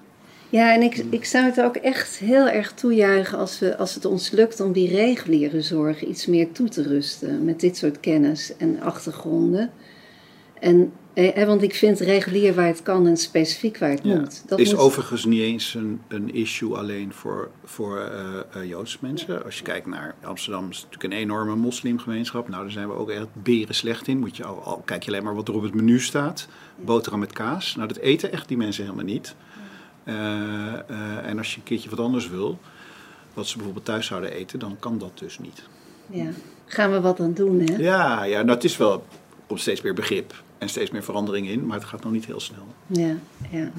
Ja, 0.51 0.73
en 0.73 0.81
ik, 0.81 1.03
ik 1.09 1.25
zou 1.25 1.45
het 1.45 1.61
ook 1.61 1.75
echt 1.75 2.17
heel 2.17 2.47
erg 2.47 2.71
toejuichen 2.73 3.37
als, 3.37 3.59
we, 3.59 3.77
als 3.77 3.95
het 3.95 4.05
ons 4.05 4.31
lukt 4.31 4.59
om 4.59 4.71
die 4.71 4.89
reguliere 4.89 5.61
zorg 5.61 6.03
iets 6.05 6.25
meer 6.25 6.51
toe 6.51 6.69
te 6.69 6.81
rusten 6.83 7.45
met 7.45 7.59
dit 7.59 7.77
soort 7.77 7.99
kennis 7.99 8.53
en 8.57 8.81
achtergronden. 8.81 9.71
En, 10.59 10.91
eh, 11.13 11.45
want 11.45 11.61
ik 11.61 11.75
vind 11.75 11.99
regulier 11.99 12.53
waar 12.53 12.67
het 12.67 12.83
kan 12.83 13.07
en 13.07 13.17
specifiek 13.17 13.77
waar 13.77 13.89
het 13.89 13.99
Ja. 14.03 14.19
moet. 14.19 14.43
Dat 14.47 14.59
is 14.59 14.71
moet- 14.71 14.79
overigens 14.81 15.25
niet 15.25 15.41
eens 15.41 15.73
een, 15.73 16.01
een 16.07 16.33
issue 16.33 16.75
alleen 16.75 17.13
voor, 17.13 17.49
voor 17.63 17.99
eh, 17.99 18.61
eh, 18.61 18.69
Joodse 18.69 18.97
mensen. 19.01 19.43
Als 19.43 19.57
je 19.57 19.63
kijkt 19.63 19.87
naar 19.87 20.15
Amsterdam, 20.23 20.69
is 20.69 20.83
natuurlijk 20.83 21.13
een 21.13 21.19
enorme 21.19 21.55
moslimgemeenschap. 21.55 22.49
Nou, 22.49 22.61
daar 22.61 22.71
zijn 22.71 22.87
we 22.87 22.93
ook 22.93 23.09
echt 23.09 23.27
beren 23.33 23.75
slecht 23.75 24.07
in. 24.07 24.19
Moet 24.19 24.37
je 24.37 24.43
al, 24.45 24.61
al 24.63 24.81
kijk 24.85 25.03
je 25.03 25.11
alleen 25.11 25.23
maar 25.23 25.35
wat 25.35 25.47
er 25.47 25.53
op 25.53 25.61
het 25.63 25.73
menu 25.73 25.99
staat: 25.99 26.47
boterham 26.75 27.19
met 27.19 27.33
kaas. 27.33 27.75
Nou, 27.75 27.87
dat 27.87 27.97
eten 27.97 28.31
echt 28.31 28.47
die 28.47 28.57
mensen 28.57 28.83
helemaal 28.83 29.05
niet. 29.05 29.35
Eh, 30.03 30.73
eh, 30.73 31.25
en 31.25 31.37
als 31.37 31.51
je 31.51 31.57
een 31.57 31.63
keertje 31.63 31.89
wat 31.89 31.99
anders 31.99 32.29
wil, 32.29 32.59
wat 33.33 33.47
ze 33.47 33.55
bijvoorbeeld 33.55 33.85
thuis 33.85 34.05
zouden 34.05 34.31
eten, 34.31 34.59
dan 34.59 34.75
kan 34.79 34.97
dat 34.97 35.11
dus 35.19 35.39
niet. 35.39 35.63
Ja. 36.09 36.29
Gaan 36.65 36.91
we 36.91 37.01
wat 37.01 37.19
aan 37.19 37.33
doen, 37.33 37.59
hè? 37.59 37.75
Ja, 37.75 38.23
ja 38.23 38.41
nou, 38.41 38.55
het 38.55 38.63
is 38.63 38.77
wel 38.77 39.03
steeds 39.53 39.81
meer 39.81 39.93
begrip 39.93 40.43
en 40.57 40.69
steeds 40.69 40.91
meer 40.91 41.03
verandering 41.03 41.47
in, 41.47 41.65
maar 41.65 41.77
het 41.77 41.87
gaat 41.87 42.03
nog 42.03 42.11
niet 42.11 42.25
heel 42.25 42.39
snel. 42.39 42.65
Ja, 42.87 43.15
ja. 43.49 43.71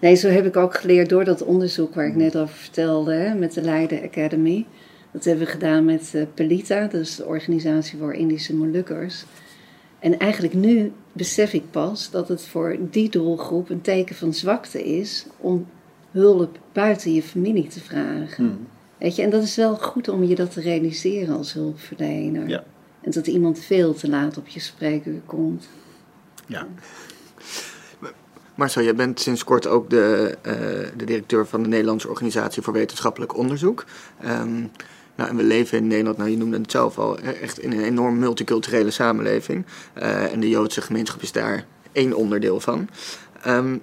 Nee, 0.00 0.14
zo 0.14 0.28
heb 0.28 0.46
ik 0.46 0.56
ook 0.56 0.74
geleerd 0.74 1.08
door 1.08 1.24
dat 1.24 1.42
onderzoek 1.42 1.94
waar 1.94 2.06
ik 2.06 2.14
net 2.14 2.36
over 2.36 2.54
vertelde, 2.54 3.12
hè, 3.12 3.34
met 3.34 3.52
de 3.52 3.62
Leiden 3.62 4.02
Academy. 4.02 4.66
Dat 5.10 5.24
hebben 5.24 5.44
we 5.44 5.50
gedaan 5.50 5.84
met 5.84 6.14
eh, 6.14 6.22
Pelita, 6.34 6.86
dus 6.86 7.16
de 7.16 7.24
organisatie 7.24 7.98
voor 7.98 8.14
Indische 8.14 8.54
Molukkers. 8.54 9.24
En 10.00 10.18
eigenlijk 10.18 10.54
nu 10.54 10.92
besef 11.12 11.52
ik 11.52 11.70
pas 11.70 12.10
dat 12.10 12.28
het 12.28 12.42
voor 12.42 12.76
die 12.90 13.08
doelgroep 13.08 13.70
een 13.70 13.80
teken 13.80 14.14
van 14.14 14.34
zwakte 14.34 14.84
is 14.84 15.26
om 15.36 15.66
hulp 16.10 16.58
buiten 16.72 17.14
je 17.14 17.22
familie 17.22 17.66
te 17.66 17.80
vragen. 17.80 18.66
Weet 18.98 19.16
je, 19.16 19.22
en 19.22 19.30
dat 19.30 19.42
is 19.42 19.56
wel 19.56 19.76
goed 19.76 20.08
om 20.08 20.24
je 20.24 20.34
dat 20.34 20.52
te 20.52 20.60
realiseren 20.60 21.36
als 21.36 21.52
hulpverlener. 21.52 22.48
Ja. 22.48 22.64
En 23.00 23.10
dat 23.10 23.26
iemand 23.26 23.58
veel 23.58 23.94
te 23.94 24.08
laat 24.08 24.38
op 24.38 24.48
je 24.48 24.60
spreekuur 24.60 25.20
komt. 25.26 25.68
Ja. 26.46 26.66
Marcel, 28.54 28.82
jij 28.82 28.94
bent 28.94 29.20
sinds 29.20 29.44
kort 29.44 29.66
ook 29.66 29.90
de, 29.90 30.36
eh, 30.42 30.54
de 30.96 31.04
directeur 31.04 31.46
van 31.46 31.62
de 31.62 31.68
Nederlandse 31.68 32.08
Organisatie 32.08 32.62
voor 32.62 32.72
Wetenschappelijk 32.72 33.36
Onderzoek. 33.36 33.84
Ehm, 34.20 34.64
nou, 35.20 35.32
en 35.32 35.38
we 35.38 35.42
leven 35.42 35.78
in 35.78 35.86
Nederland, 35.86 36.16
nou 36.16 36.30
je 36.30 36.36
noemde 36.36 36.58
het 36.58 36.70
zelf 36.70 36.98
al, 36.98 37.18
e- 37.18 37.30
echt 37.30 37.58
in 37.58 37.72
een 37.72 37.84
enorm 37.84 38.18
multiculturele 38.18 38.90
samenleving. 38.90 39.64
Eh, 39.92 40.32
en 40.32 40.40
de 40.40 40.48
Joodse 40.48 40.80
gemeenschap 40.80 41.22
is 41.22 41.32
daar 41.32 41.64
één 41.92 42.14
onderdeel 42.14 42.60
van. 42.60 42.88
Ehm, 43.42 43.76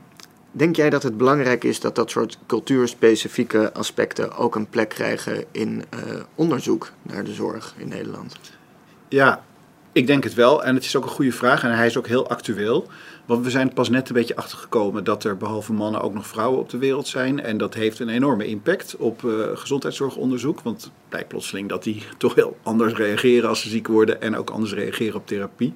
denk 0.52 0.76
jij 0.76 0.90
dat 0.90 1.04
het 1.04 1.18
belangrijk 1.18 1.64
is 1.64 1.80
dat 1.80 1.96
dat 1.96 2.10
soort 2.10 2.38
cultuurspecifieke 2.48 3.74
aspecten 3.74 4.36
ook 4.36 4.56
een 4.56 4.70
plek 4.70 4.90
krijgen 4.90 5.46
in 5.52 5.84
eh, 5.90 6.00
onderzoek 6.36 6.92
naar 7.02 7.24
de 7.24 7.34
zorg 7.34 7.74
in 7.78 7.88
Nederland? 7.88 8.36
Ja, 9.08 9.44
ik 9.98 10.08
denk 10.08 10.24
het 10.24 10.34
wel. 10.34 10.64
En 10.64 10.76
het 10.76 10.84
is 10.84 10.96
ook 10.96 11.04
een 11.04 11.10
goede 11.10 11.32
vraag 11.32 11.64
en 11.64 11.76
hij 11.76 11.86
is 11.86 11.98
ook 11.98 12.08
heel 12.08 12.30
actueel. 12.30 12.88
Want 13.26 13.44
we 13.44 13.50
zijn 13.50 13.74
pas 13.74 13.90
net 13.90 14.10
een 14.10 14.16
beetje 14.16 14.36
achtergekomen 14.36 15.04
dat 15.04 15.24
er 15.24 15.38
behalve 15.38 15.74
mannen 15.74 16.02
ook 16.02 16.14
nog 16.14 16.28
vrouwen 16.28 16.60
op 16.60 16.70
de 16.70 16.78
wereld 16.78 17.08
zijn. 17.08 17.40
En 17.40 17.58
dat 17.58 17.74
heeft 17.74 18.00
een 18.00 18.10
enorme 18.10 18.48
impact 18.48 18.96
op 18.98 19.26
eh, 19.26 19.32
gezondheidszorgonderzoek. 19.54 20.62
Want 20.62 20.82
het 20.82 20.92
blijkt 21.10 21.28
plotseling 21.28 21.70
dat 21.70 21.84
die 21.84 22.04
toch 22.18 22.36
heel 22.36 22.58
anders 22.64 22.94
reageren 22.94 23.50
als 23.50 23.62
ze 23.62 23.70
ziek 23.70 23.88
worden. 23.88 24.22
En 24.22 24.38
ook 24.38 24.50
anders 24.50 24.74
reageren 24.74 25.16
op 25.16 25.28
therapie. 25.28 25.74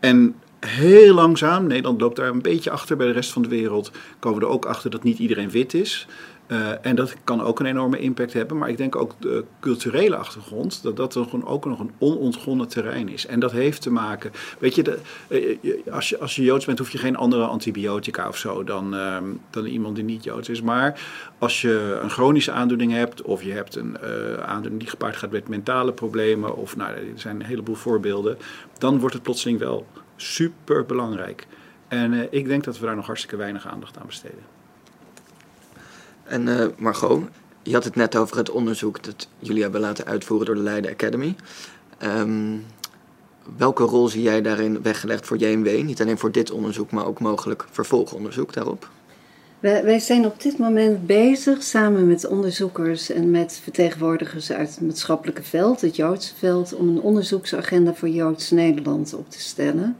En 0.00 0.34
heel 0.66 1.14
langzaam, 1.14 1.66
Nederland 1.66 2.00
loopt 2.00 2.16
daar 2.16 2.28
een 2.28 2.42
beetje 2.42 2.70
achter 2.70 2.96
bij 2.96 3.06
de 3.06 3.12
rest 3.12 3.32
van 3.32 3.42
de 3.42 3.48
wereld, 3.48 3.90
komen 4.18 4.38
we 4.38 4.44
er 4.44 4.50
ook 4.50 4.64
achter 4.64 4.90
dat 4.90 5.02
niet 5.02 5.18
iedereen 5.18 5.50
wit 5.50 5.74
is. 5.74 6.06
Eh, 6.46 6.86
en 6.86 6.96
dat 6.96 7.14
kan 7.24 7.42
ook 7.42 7.60
een 7.60 7.66
enorme 7.66 7.98
impact 7.98 8.32
hebben. 8.32 8.58
Maar 8.58 8.68
ik 8.68 8.76
denk 8.76 8.96
ook 8.96 9.12
de 9.18 9.44
culturele 9.60 10.16
achtergrond, 10.16 10.82
dat 10.82 10.96
dat 10.96 11.16
ook 11.44 11.64
nog 11.64 11.78
een 11.80 11.90
onontgonnen 11.98 12.68
terrein 12.68 13.08
is. 13.08 13.26
En 13.26 13.40
dat 13.40 13.52
heeft 13.52 13.82
te 13.82 13.90
maken. 13.90 14.30
Weet 14.58 14.74
je, 14.74 14.82
de, 14.82 14.98
eh, 15.28 15.56
je- 15.60 15.82
als, 15.90 16.08
je 16.08 16.18
als 16.18 16.36
je 16.36 16.42
Joods 16.42 16.64
bent, 16.64 16.78
hoef 16.78 16.90
je 16.90 16.98
geen 16.98 17.16
andere 17.16 17.44
antibiotica 17.44 18.28
of 18.28 18.36
zo 18.36 18.64
dan, 18.64 18.94
ehm, 18.94 19.24
dan 19.50 19.64
iemand 19.66 19.94
die 19.94 20.04
niet 20.04 20.24
Joods 20.24 20.48
is. 20.48 20.62
Maar 20.62 21.00
als 21.38 21.60
je 21.60 21.98
een 22.02 22.10
chronische 22.10 22.52
aandoening 22.52 22.92
hebt, 22.92 23.22
of 23.22 23.42
je 23.42 23.52
hebt 23.52 23.76
een 23.76 23.96
eh, 23.96 24.34
aandoening 24.34 24.80
die 24.80 24.90
gepaard 24.90 25.16
gaat 25.16 25.30
met 25.30 25.48
mentale 25.48 25.92
problemen, 25.92 26.56
of 26.56 26.76
nou, 26.76 26.90
er 26.94 27.02
zijn 27.14 27.40
een 27.40 27.46
heleboel 27.46 27.74
voorbeelden, 27.74 28.38
dan 28.78 28.98
wordt 28.98 29.14
het 29.14 29.22
plotseling 29.22 29.58
wel 29.58 29.86
super 30.16 30.86
belangrijk. 30.86 31.46
En 31.88 32.12
eh, 32.12 32.26
ik 32.30 32.46
denk 32.46 32.64
dat 32.64 32.78
we 32.78 32.86
daar 32.86 32.96
nog 32.96 33.06
hartstikke 33.06 33.36
weinig 33.36 33.66
aandacht 33.66 33.98
aan 33.98 34.06
besteden. 34.06 34.53
En 36.24 36.60
eh, 36.60 36.66
Margot, 36.76 37.22
je 37.62 37.72
had 37.72 37.84
het 37.84 37.94
net 37.94 38.16
over 38.16 38.36
het 38.36 38.50
onderzoek 38.50 39.02
dat 39.02 39.28
jullie 39.38 39.62
hebben 39.62 39.80
laten 39.80 40.04
uitvoeren 40.04 40.46
door 40.46 40.54
de 40.54 40.62
Leiden 40.62 40.90
Academy. 40.90 41.34
Ehm, 41.98 42.56
welke 43.56 43.82
rol 43.82 44.08
zie 44.08 44.22
jij 44.22 44.42
daarin 44.42 44.82
weggelegd 44.82 45.26
voor 45.26 45.36
JMW? 45.36 45.82
Niet 45.82 46.00
alleen 46.00 46.18
voor 46.18 46.32
dit 46.32 46.50
onderzoek, 46.50 46.90
maar 46.90 47.06
ook 47.06 47.20
mogelijk 47.20 47.64
vervolgonderzoek 47.70 48.52
daarop? 48.52 48.88
Wij, 49.60 49.98
zijn 49.98 50.26
op 50.26 50.42
dit 50.42 50.58
moment 50.58 51.06
bezig 51.06 51.62
samen 51.62 52.06
met 52.06 52.26
onderzoekers 52.26 53.10
en 53.10 53.30
met 53.30 53.60
vertegenwoordigers 53.62 54.52
uit 54.52 54.68
het 54.68 54.80
maatschappelijke 54.80 55.42
veld, 55.42 55.80
het 55.80 55.96
Joodse 55.96 56.34
veld, 56.34 56.74
om 56.74 56.88
een 56.88 57.00
onderzoeksagenda 57.00 57.94
voor 57.94 58.08
Joods 58.08 58.50
Nederland 58.50 59.14
op 59.14 59.30
te 59.30 59.40
stellen. 59.40 59.96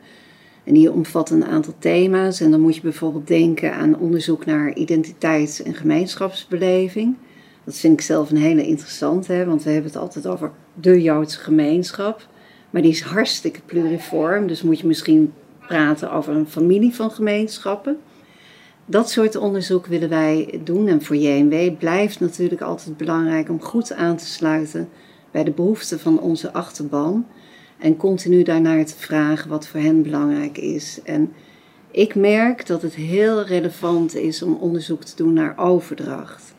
En 0.65 0.75
die 0.75 0.93
omvat 0.93 1.31
een 1.31 1.45
aantal 1.45 1.75
thema's. 1.79 2.41
En 2.41 2.51
dan 2.51 2.61
moet 2.61 2.75
je 2.75 2.81
bijvoorbeeld 2.81 3.27
denken 3.27 3.75
aan 3.75 3.99
onderzoek 3.99 4.45
naar 4.45 4.75
identiteits- 4.75 5.63
en 5.63 5.75
gemeenschapsbeleving. 5.75 7.17
Dat 7.65 7.77
vind 7.77 7.93
ik 7.93 8.01
zelf 8.01 8.31
een 8.31 8.37
hele 8.37 8.67
interessante, 8.67 9.33
hè, 9.33 9.45
want 9.45 9.63
we 9.63 9.71
hebben 9.71 9.91
het 9.93 10.01
altijd 10.01 10.27
over 10.27 10.51
de 10.75 11.03
Joodse 11.03 11.39
gemeenschap. 11.39 12.29
Maar 12.71 12.83
die 12.83 12.91
is 12.91 13.01
hartstikke 13.01 13.61
pluriform, 13.67 14.47
dus 14.47 14.63
moet 14.63 14.79
je 14.79 14.87
misschien 14.87 15.33
praten 15.67 16.13
over 16.13 16.35
een 16.35 16.49
familie 16.49 16.95
van 16.95 17.11
gemeenschappen. 17.11 17.97
Dat 18.87 19.11
soort 19.11 19.37
onderzoek 19.37 19.87
willen 19.87 20.09
wij 20.09 20.61
doen. 20.65 20.89
En 20.89 21.03
voor 21.03 21.17
JMW 21.17 21.79
blijft 21.79 22.21
natuurlijk 22.21 22.61
altijd 22.61 22.97
belangrijk 22.97 23.49
om 23.49 23.63
goed 23.63 23.93
aan 23.93 24.17
te 24.17 24.27
sluiten 24.27 24.89
bij 25.31 25.45
de 25.45 25.51
behoeften 25.51 26.01
van 26.01 26.21
onze 26.21 26.53
achterban. 26.53 27.27
En 27.79 27.97
continu 27.97 28.43
daarnaar 28.43 28.85
te 28.85 28.97
vragen 28.97 29.51
wat 29.51 29.67
voor 29.67 29.81
hen 29.81 30.03
belangrijk 30.03 30.59
is. 30.59 31.01
En 31.05 31.33
ik 31.91 32.15
merk 32.15 32.67
dat 32.67 32.83
het 32.83 32.95
heel 32.95 33.45
relevant 33.45 34.15
is 34.15 34.43
om 34.43 34.55
onderzoek 34.55 35.05
te 35.05 35.17
doen 35.17 35.33
naar 35.33 35.59
overdracht. 35.59 36.55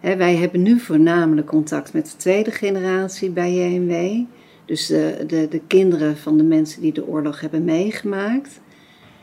Wij 0.00 0.36
hebben 0.36 0.62
nu 0.62 0.78
voornamelijk 0.78 1.46
contact 1.46 1.92
met 1.92 2.06
de 2.06 2.16
tweede 2.16 2.50
generatie 2.50 3.30
bij 3.30 3.54
JMW. 3.54 4.24
Dus 4.64 4.86
de, 4.86 5.24
de, 5.26 5.48
de 5.50 5.60
kinderen 5.66 6.16
van 6.16 6.36
de 6.36 6.42
mensen 6.42 6.82
die 6.82 6.92
de 6.92 7.06
oorlog 7.06 7.40
hebben 7.40 7.64
meegemaakt. 7.64 8.60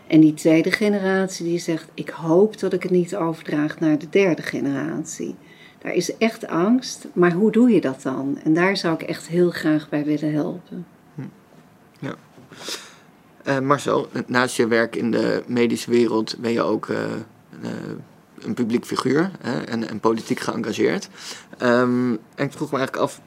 En 0.07 0.19
die 0.19 0.33
tweede 0.33 0.71
generatie 0.71 1.45
die 1.45 1.59
zegt: 1.59 1.89
Ik 1.93 2.09
hoop 2.09 2.59
dat 2.59 2.73
ik 2.73 2.83
het 2.83 2.91
niet 2.91 3.15
overdraag 3.15 3.79
naar 3.79 3.99
de 3.99 4.09
derde 4.09 4.41
generatie. 4.41 5.35
Daar 5.79 5.93
is 5.93 6.17
echt 6.17 6.47
angst, 6.47 7.07
maar 7.13 7.31
hoe 7.31 7.51
doe 7.51 7.69
je 7.69 7.81
dat 7.81 8.01
dan? 8.01 8.39
En 8.43 8.53
daar 8.53 8.77
zou 8.77 8.93
ik 8.93 9.01
echt 9.01 9.27
heel 9.27 9.49
graag 9.49 9.89
bij 9.89 10.05
willen 10.05 10.33
helpen. 10.33 10.85
Eh, 13.43 13.59
Marcel, 13.59 14.07
naast 14.25 14.55
je 14.55 14.67
werk 14.67 14.95
in 14.95 15.11
de 15.11 15.43
medische 15.45 15.91
wereld 15.91 16.35
ben 16.37 16.51
je 16.51 16.61
ook 16.61 16.89
eh, 16.89 17.03
eh, 17.03 17.71
een 18.39 18.53
publiek 18.53 18.85
figuur 18.85 19.31
hè, 19.39 19.61
en, 19.61 19.89
en 19.89 19.99
politiek 19.99 20.39
geëngageerd. 20.39 21.09
Ehm, 21.57 22.11
en 22.35 22.45
ik 22.45 22.51
vroeg 22.51 22.71
me 22.71 22.77
eigenlijk 22.77 23.07
af, 23.07 23.21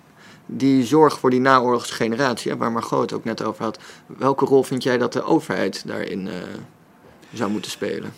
die 0.47 0.85
zorg 0.85 1.19
voor 1.19 1.31
die 1.31 1.40
naoorlogse 1.40 1.95
generatie, 1.95 2.55
waar 2.55 2.73
Margot 2.73 3.01
het 3.01 3.12
ook 3.12 3.25
net 3.25 3.43
over 3.43 3.64
had, 3.64 3.79
welke 4.07 4.45
rol 4.45 4.62
vind 4.62 4.83
jij 4.83 4.99
dat 4.99 5.12
de 5.12 5.23
overheid 5.23 5.87
daarin 5.87 6.29
zou 7.33 7.51
moeten 7.51 7.71
spelen? 7.71 8.12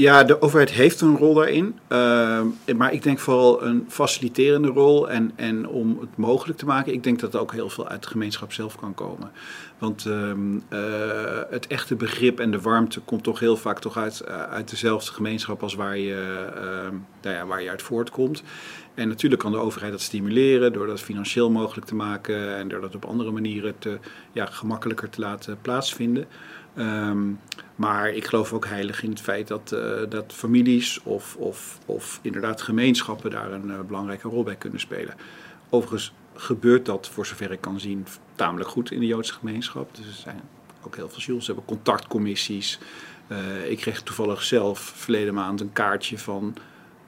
Ja, 0.00 0.24
de 0.24 0.42
overheid 0.42 0.70
heeft 0.70 1.00
een 1.00 1.16
rol 1.16 1.34
daarin. 1.34 1.78
Uh, 1.88 2.40
maar 2.76 2.92
ik 2.92 3.02
denk 3.02 3.18
vooral 3.18 3.62
een 3.62 3.86
faciliterende 3.88 4.68
rol. 4.68 5.10
En, 5.10 5.32
en 5.36 5.68
om 5.68 5.98
het 6.00 6.16
mogelijk 6.16 6.58
te 6.58 6.66
maken, 6.66 6.92
ik 6.92 7.02
denk 7.02 7.20
dat 7.20 7.36
ook 7.36 7.52
heel 7.52 7.70
veel 7.70 7.88
uit 7.88 8.02
de 8.02 8.08
gemeenschap 8.08 8.52
zelf 8.52 8.76
kan 8.76 8.94
komen. 8.94 9.30
Want 9.78 10.04
um, 10.04 10.62
uh, 10.70 10.80
het 11.50 11.66
echte 11.66 11.94
begrip 11.94 12.40
en 12.40 12.50
de 12.50 12.60
warmte 12.60 13.00
komt 13.00 13.22
toch 13.22 13.40
heel 13.40 13.56
vaak 13.56 13.78
toch 13.78 13.96
uit, 13.96 14.22
uh, 14.28 14.42
uit 14.42 14.70
dezelfde 14.70 15.12
gemeenschap 15.12 15.62
als 15.62 15.74
waar 15.74 15.98
je, 15.98 16.36
nou 17.22 17.36
ja, 17.36 17.46
waar 17.46 17.62
je 17.62 17.70
uit 17.70 17.82
voortkomt. 17.82 18.42
En 18.94 19.08
natuurlijk 19.08 19.40
kan 19.40 19.52
de 19.52 19.58
overheid 19.58 19.92
dat 19.92 20.00
stimuleren 20.00 20.72
door 20.72 20.86
dat 20.86 21.00
financieel 21.00 21.50
mogelijk 21.50 21.86
te 21.86 21.94
maken 21.94 22.56
en 22.56 22.68
door 22.68 22.80
dat 22.80 22.94
op 22.94 23.04
andere 23.04 23.30
manieren 23.30 23.74
ja, 24.32 24.46
gemakkelijker 24.46 25.10
te 25.10 25.20
laten 25.20 25.58
plaatsvinden. 25.62 26.26
Um, 26.78 27.40
maar 27.74 28.10
ik 28.10 28.26
geloof 28.26 28.52
ook 28.52 28.66
heilig 28.66 29.02
in 29.02 29.10
het 29.10 29.20
feit 29.20 29.48
dat, 29.48 29.72
uh, 29.74 30.00
dat 30.08 30.32
families 30.32 31.02
of, 31.02 31.36
of, 31.36 31.78
of 31.86 32.18
inderdaad 32.22 32.62
gemeenschappen 32.62 33.30
daar 33.30 33.52
een 33.52 33.68
uh, 33.68 33.80
belangrijke 33.80 34.28
rol 34.28 34.42
bij 34.42 34.56
kunnen 34.56 34.80
spelen. 34.80 35.14
Overigens 35.68 36.12
gebeurt 36.34 36.86
dat, 36.86 37.08
voor 37.08 37.26
zover 37.26 37.52
ik 37.52 37.60
kan 37.60 37.80
zien, 37.80 38.06
tamelijk 38.34 38.70
goed 38.70 38.90
in 38.90 39.00
de 39.00 39.06
Joodse 39.06 39.32
gemeenschap. 39.32 39.96
Dus 39.96 40.06
er 40.06 40.12
zijn 40.12 40.40
ook 40.82 40.96
heel 40.96 41.08
veel 41.08 41.18
Jules. 41.18 41.44
Ze 41.44 41.52
hebben 41.52 41.68
contactcommissies. 41.74 42.78
Eh, 43.26 43.70
ik 43.70 43.76
kreeg 43.76 44.02
toevallig 44.02 44.42
zelf 44.42 44.78
verleden 44.78 45.34
maand 45.34 45.60
een 45.60 45.72
kaartje 45.72 46.18
van, 46.18 46.54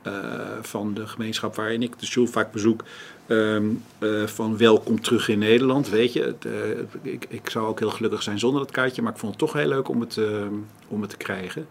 eh, 0.02 0.12
van 0.60 0.94
de 0.94 1.06
gemeenschap 1.06 1.54
waarin 1.54 1.82
ik 1.82 1.98
de 1.98 2.06
school 2.06 2.26
vaak 2.26 2.52
bezoek. 2.52 2.84
ehm, 3.26 3.64
eh, 3.98 4.26
van 4.26 4.56
welkom 4.56 5.00
terug 5.00 5.28
in 5.28 5.38
Nederland. 5.38 5.88
Weet 5.88 6.12
je, 6.12 6.34
eh, 6.44 7.12
ik, 7.12 7.26
ik 7.28 7.50
zou 7.50 7.66
ook 7.66 7.78
heel 7.78 7.90
gelukkig 7.90 8.22
zijn 8.22 8.38
zonder 8.38 8.60
dat 8.60 8.70
kaartje, 8.70 9.02
maar 9.02 9.12
ik 9.12 9.18
vond 9.18 9.32
het 9.32 9.40
toch 9.40 9.52
heel 9.52 9.68
leuk 9.68 9.88
om 9.88 10.00
het, 10.00 10.16
eh, 10.16 10.46
om 10.88 11.00
het 11.00 11.10
te 11.10 11.16
krijgen. 11.16 11.66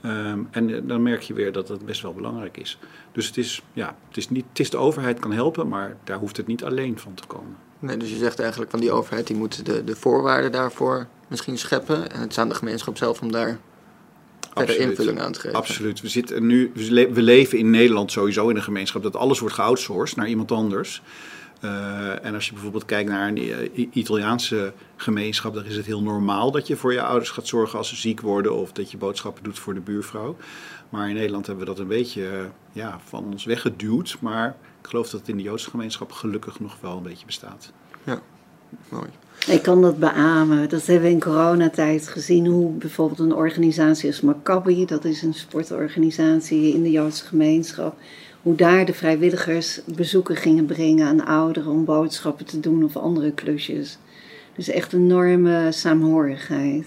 Ehm, 0.00 0.38
en 0.50 0.86
dan 0.86 1.02
merk 1.02 1.22
je 1.22 1.34
weer 1.34 1.52
dat 1.52 1.68
het 1.68 1.86
best 1.86 2.02
wel 2.02 2.12
belangrijk 2.14 2.56
is. 2.56 2.78
Dus 3.12 3.26
het 3.26 3.36
is, 3.36 3.62
ja, 3.72 3.96
het 4.08 4.16
is, 4.16 4.28
niet, 4.30 4.44
het 4.48 4.60
is 4.60 4.70
de 4.70 4.76
overheid 4.76 5.18
kan 5.18 5.32
helpen, 5.32 5.68
maar 5.68 5.96
daar 6.04 6.18
hoeft 6.18 6.36
het 6.36 6.46
niet 6.46 6.64
alleen 6.64 6.98
van 6.98 7.14
te 7.14 7.26
komen. 7.26 7.56
Nee, 7.78 7.96
dus 7.96 8.10
je 8.10 8.16
zegt 8.16 8.40
eigenlijk 8.40 8.70
van 8.70 8.80
die 8.80 8.92
overheid 8.92 9.26
die 9.26 9.36
moet 9.36 9.66
de, 9.66 9.84
de 9.84 9.96
voorwaarden 9.96 10.52
daarvoor 10.52 11.06
misschien 11.28 11.58
scheppen. 11.58 12.10
En 12.10 12.20
het 12.20 12.30
is 12.30 12.38
aan 12.38 12.48
de 12.48 12.54
gemeenschap 12.54 12.96
zelf 12.96 13.20
om 13.22 13.32
daar 13.32 13.58
verder 14.54 14.80
invulling 14.80 15.20
aan 15.20 15.32
te 15.32 15.40
geven. 15.40 15.58
Absoluut. 15.58 16.00
We, 16.00 16.08
zitten 16.08 16.46
nu, 16.46 16.70
we 16.74 16.92
le- 16.92 17.12
we 17.12 17.22
leven 17.22 17.58
in 17.58 17.70
Nederland 17.70 18.12
sowieso 18.12 18.48
in 18.48 18.56
een 18.56 18.62
gemeenschap 18.62 19.02
dat 19.02 19.16
alles 19.16 19.38
wordt 19.38 19.54
geoutsourced 19.54 20.16
naar 20.16 20.28
iemand 20.28 20.52
anders. 20.52 21.02
Eh, 21.60 22.24
en 22.24 22.34
als 22.34 22.46
je 22.46 22.52
bijvoorbeeld 22.52 22.84
kijkt 22.84 23.10
naar 23.10 23.28
een 23.28 23.36
eh, 23.38 23.86
Italiaanse 23.92 24.72
gemeenschap, 24.96 25.54
dan 25.54 25.64
is 25.64 25.76
het 25.76 25.86
heel 25.86 26.02
normaal 26.02 26.50
dat 26.50 26.66
je 26.66 26.76
voor 26.76 26.92
je 26.92 27.02
ouders 27.02 27.30
gaat 27.30 27.46
zorgen 27.46 27.78
als 27.78 27.88
ze 27.88 27.96
ziek 27.96 28.20
worden 28.20 28.54
of 28.54 28.72
dat 28.72 28.90
je 28.90 28.96
boodschappen 28.96 29.42
doet 29.42 29.58
voor 29.58 29.74
de 29.74 29.80
buurvrouw. 29.80 30.36
Maar 30.88 31.08
in 31.08 31.14
Nederland 31.14 31.46
hebben 31.46 31.64
we 31.64 31.70
dat 31.70 31.80
een 31.80 31.88
beetje 31.88 32.28
eh, 32.28 32.44
ja, 32.72 33.00
van 33.04 33.24
ons 33.24 33.44
weggeduwd. 33.44 34.16
Maar 34.20 34.56
ik 34.82 34.88
geloof 34.88 35.10
dat 35.10 35.20
het 35.20 35.28
in 35.28 35.36
de 35.36 35.42
Joodse 35.42 35.70
gemeenschap 35.70 36.12
gelukkig 36.12 36.60
nog 36.60 36.76
wel 36.80 36.96
een 36.96 37.02
beetje 37.02 37.26
bestaat. 37.26 37.72
Mooi. 38.88 39.08
Ik 39.46 39.62
kan 39.62 39.82
dat 39.82 39.98
beamen. 39.98 40.68
Dat 40.68 40.86
hebben 40.86 41.08
we 41.08 41.14
in 41.14 41.20
coronatijd 41.20 42.08
gezien. 42.08 42.46
Hoe 42.46 42.72
bijvoorbeeld 42.72 43.18
een 43.18 43.34
organisatie 43.34 44.08
als 44.08 44.20
Maccabi, 44.20 44.84
dat 44.84 45.04
is 45.04 45.22
een 45.22 45.34
sportorganisatie 45.34 46.74
in 46.74 46.82
de 46.82 46.90
Joodse 46.90 47.24
gemeenschap. 47.24 47.96
Hoe 48.42 48.54
daar 48.54 48.84
de 48.84 48.94
vrijwilligers 48.94 49.80
bezoeken 49.84 50.36
gingen 50.36 50.66
brengen 50.66 51.06
aan 51.06 51.24
ouderen 51.24 51.70
om 51.70 51.84
boodschappen 51.84 52.46
te 52.46 52.60
doen 52.60 52.84
of 52.84 52.96
andere 52.96 53.32
klusjes. 53.32 53.98
Dus 54.56 54.68
echt 54.68 54.92
een 54.92 55.00
enorme 55.00 55.72
saamhorigheid. 55.72 56.86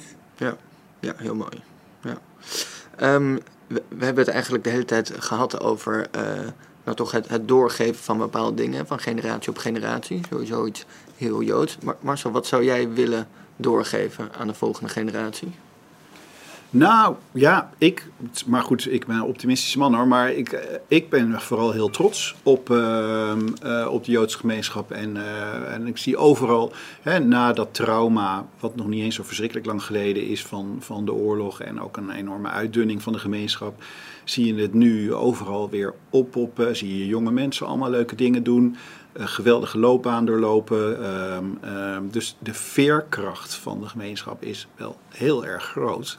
Ja, 1.00 1.13
heel 1.17 1.36
mooi. 1.36 1.63
Ja. 2.04 2.17
Ehm, 2.95 3.38
we, 3.67 3.84
we 3.88 4.06
hebben 4.06 4.23
het 4.23 4.34
eigenlijk 4.34 4.63
de 4.63 4.69
hele 4.69 4.86
tijd 4.86 5.12
gehad 5.19 5.60
over 5.60 6.08
eh, 6.12 6.21
nou 6.84 6.95
toch 6.95 7.12
het, 7.12 7.28
het 7.28 7.47
doorgeven 7.47 7.95
van 7.95 8.17
bepaalde 8.17 8.54
dingen 8.56 8.88
van 8.88 9.00
generatie 9.00 9.50
op 9.50 9.58
generatie. 9.58 10.21
Sowieso 10.30 10.65
iets 10.65 10.86
heel 11.17 11.41
joods. 11.41 11.77
Marcel, 11.99 12.32
wat 12.32 12.47
zou 12.47 12.63
jij 12.63 12.89
willen 12.89 13.27
doorgeven 13.56 14.30
aan 14.38 14.47
de 14.47 14.53
volgende 14.53 14.89
generatie? 14.89 15.51
Nou, 16.69 17.15
ja, 17.32 17.71
ik, 17.77 18.08
maar 18.45 18.62
goed, 18.62 18.91
ik 18.91 19.06
ben 19.06 19.15
een 19.15 19.23
optimistische 19.23 19.77
man 19.77 19.95
hoor, 19.95 20.08
maar 20.08 20.34
ik, 20.34 20.51
eh, 20.51 20.75
ik 20.88 21.10
ben 21.10 21.41
vooral 21.41 21.71
heel 21.71 21.89
trots 21.89 22.36
op, 22.43 22.69
ehm, 22.69 23.47
eh, 23.62 23.88
op 23.91 24.06
de 24.06 24.12
Joodse 24.12 24.38
gemeenschap. 24.38 24.91
En, 24.91 25.17
eh, 25.17 25.73
en 25.73 25.88
ik 25.88 25.97
zie 25.97 26.17
overal, 26.17 26.71
hè, 27.01 27.19
na 27.19 27.53
dat 27.53 27.73
trauma, 27.73 28.45
wat 28.60 28.75
nog 28.75 28.88
niet 28.88 29.03
eens 29.03 29.15
zo 29.15 29.23
verschrikkelijk 29.23 29.67
lang 29.67 29.84
geleden 29.84 30.27
is 30.27 30.45
van, 30.45 30.77
van 30.80 31.06
de 31.06 31.13
oorlog 31.13 31.62
en 31.62 31.82
ook 31.82 31.97
een 31.97 32.12
enorme 32.12 32.49
uitdunning 32.49 33.03
van 33.03 33.13
de 33.13 33.19
gemeenschap, 33.19 33.84
zie 34.23 34.56
je 34.56 34.62
het 34.62 34.73
nu 34.73 35.13
overal 35.13 35.69
weer 35.69 35.93
oppoppen. 36.10 36.75
Zie 36.75 36.97
je 36.97 37.06
jonge 37.06 37.32
mensen 37.32 37.67
allemaal 37.67 37.89
leuke 37.89 38.15
dingen 38.15 38.43
doen, 38.43 38.75
geweldige 39.17 39.77
loopbaan 39.77 40.25
doorlopen. 40.25 41.03
ehm, 41.03 41.45
ehm, 41.62 42.03
dus 42.10 42.38
de 42.39 42.53
veerkracht 42.53 43.53
van 43.53 43.80
de 43.80 43.88
gemeenschap 43.88 44.43
is 44.43 44.67
wel 44.75 44.97
heel 45.10 45.45
erg 45.45 45.63
groot. 45.63 46.17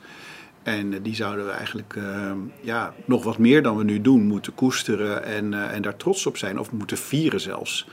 En 0.63 0.93
eh, 0.93 0.99
die 1.03 1.15
zouden 1.15 1.47
we 1.47 1.51
eigenlijk 1.51 1.95
eh, 1.97 2.33
ja, 2.61 2.95
nog 3.05 3.25
wat 3.25 3.39
meer 3.39 3.63
dan 3.63 3.77
we 3.77 3.85
nu 3.85 4.01
doen 4.01 4.27
moeten 4.27 4.55
koesteren 4.55 5.25
en, 5.25 5.55
eh, 5.55 5.75
en 5.75 5.83
daar 5.83 5.97
trots 5.97 6.27
op 6.27 6.37
zijn. 6.37 6.59
Of 6.59 6.73
moeten 6.73 6.99
vieren 6.99 7.41
zelfs. 7.41 7.87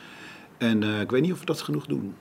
En 0.58 0.84
eh, 0.84 1.00
ik 1.00 1.12
weet 1.12 1.22
niet 1.22 1.32
of 1.32 1.40
we 1.40 1.46
dat 1.46 1.62
genoeg 1.62 1.86
doen. 1.86 2.16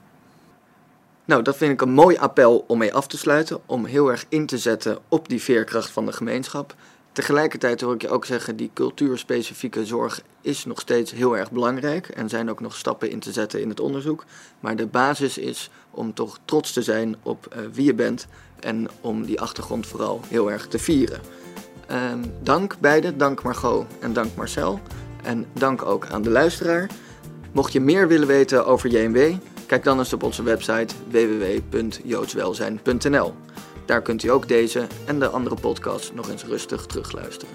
Nou, 1.25 1.41
dat 1.41 1.57
vind 1.57 1.71
ik 1.71 1.81
een 1.81 1.93
mooi 1.93 2.17
appel 2.17 2.63
om 2.67 2.77
mee 2.77 2.93
af 2.93 3.07
te 3.07 3.17
sluiten. 3.17 3.59
Om 3.65 3.85
heel 3.85 4.11
erg 4.11 4.25
in 4.29 4.45
te 4.45 4.57
zetten 4.57 4.97
op 5.07 5.29
die 5.29 5.41
veerkracht 5.41 5.89
van 5.89 6.05
de 6.05 6.11
gemeenschap. 6.11 6.75
Tegelijkertijd 7.15 7.81
hoor 7.81 7.93
ik 7.93 8.01
je 8.01 8.09
ook 8.09 8.25
zeggen, 8.25 8.55
die 8.55 8.69
cultuurspecifieke 8.73 9.85
zorg 9.85 10.21
is 10.41 10.65
nog 10.65 10.79
steeds 10.79 11.11
heel 11.11 11.37
erg 11.37 11.51
belangrijk. 11.51 12.07
En 12.07 12.29
zijn 12.29 12.49
ook 12.49 12.59
nog 12.59 12.75
stappen 12.75 13.09
in 13.09 13.19
te 13.19 13.31
zetten 13.31 13.61
in 13.61 13.69
het 13.69 13.79
onderzoek. 13.79 14.25
Maar 14.59 14.75
de 14.75 14.85
basis 14.85 15.37
is 15.37 15.69
om 15.91 16.13
toch 16.13 16.39
trots 16.45 16.73
te 16.73 16.81
zijn 16.81 17.15
op 17.23 17.45
eh, 17.45 17.59
wie 17.73 17.85
je 17.85 17.93
bent. 17.93 18.27
En 18.59 18.87
om 19.01 19.25
die 19.25 19.41
achtergrond 19.41 19.87
vooral 19.87 20.21
heel 20.27 20.51
erg 20.51 20.67
te 20.67 20.79
vieren. 20.79 21.19
Ehm, 21.87 22.23
dank 22.43 22.79
beiden, 22.79 23.17
dank 23.17 23.43
Margot 23.43 23.85
en 23.99 24.13
dank 24.13 24.35
Marcel. 24.35 24.79
En 25.23 25.45
dank 25.53 25.81
ook 25.81 26.07
aan 26.07 26.21
de 26.21 26.29
luisteraar. 26.29 26.89
Mocht 27.51 27.73
je 27.73 27.81
meer 27.81 28.07
willen 28.07 28.27
weten 28.27 28.65
over 28.65 28.89
JMW, 28.89 29.33
kijk 29.65 29.83
dan 29.83 29.99
eens 29.99 30.13
op 30.13 30.23
onze 30.23 30.43
website 30.43 30.95
www.joodswelzijn.nl. 31.09 33.33
Daar 33.85 34.01
kunt 34.01 34.23
u 34.23 34.29
ook 34.29 34.47
deze 34.47 34.87
en 35.05 35.19
de 35.19 35.27
andere 35.27 35.55
podcasts 35.55 36.11
nog 36.13 36.29
eens 36.29 36.45
rustig 36.45 36.85
terugluisteren. 36.85 37.53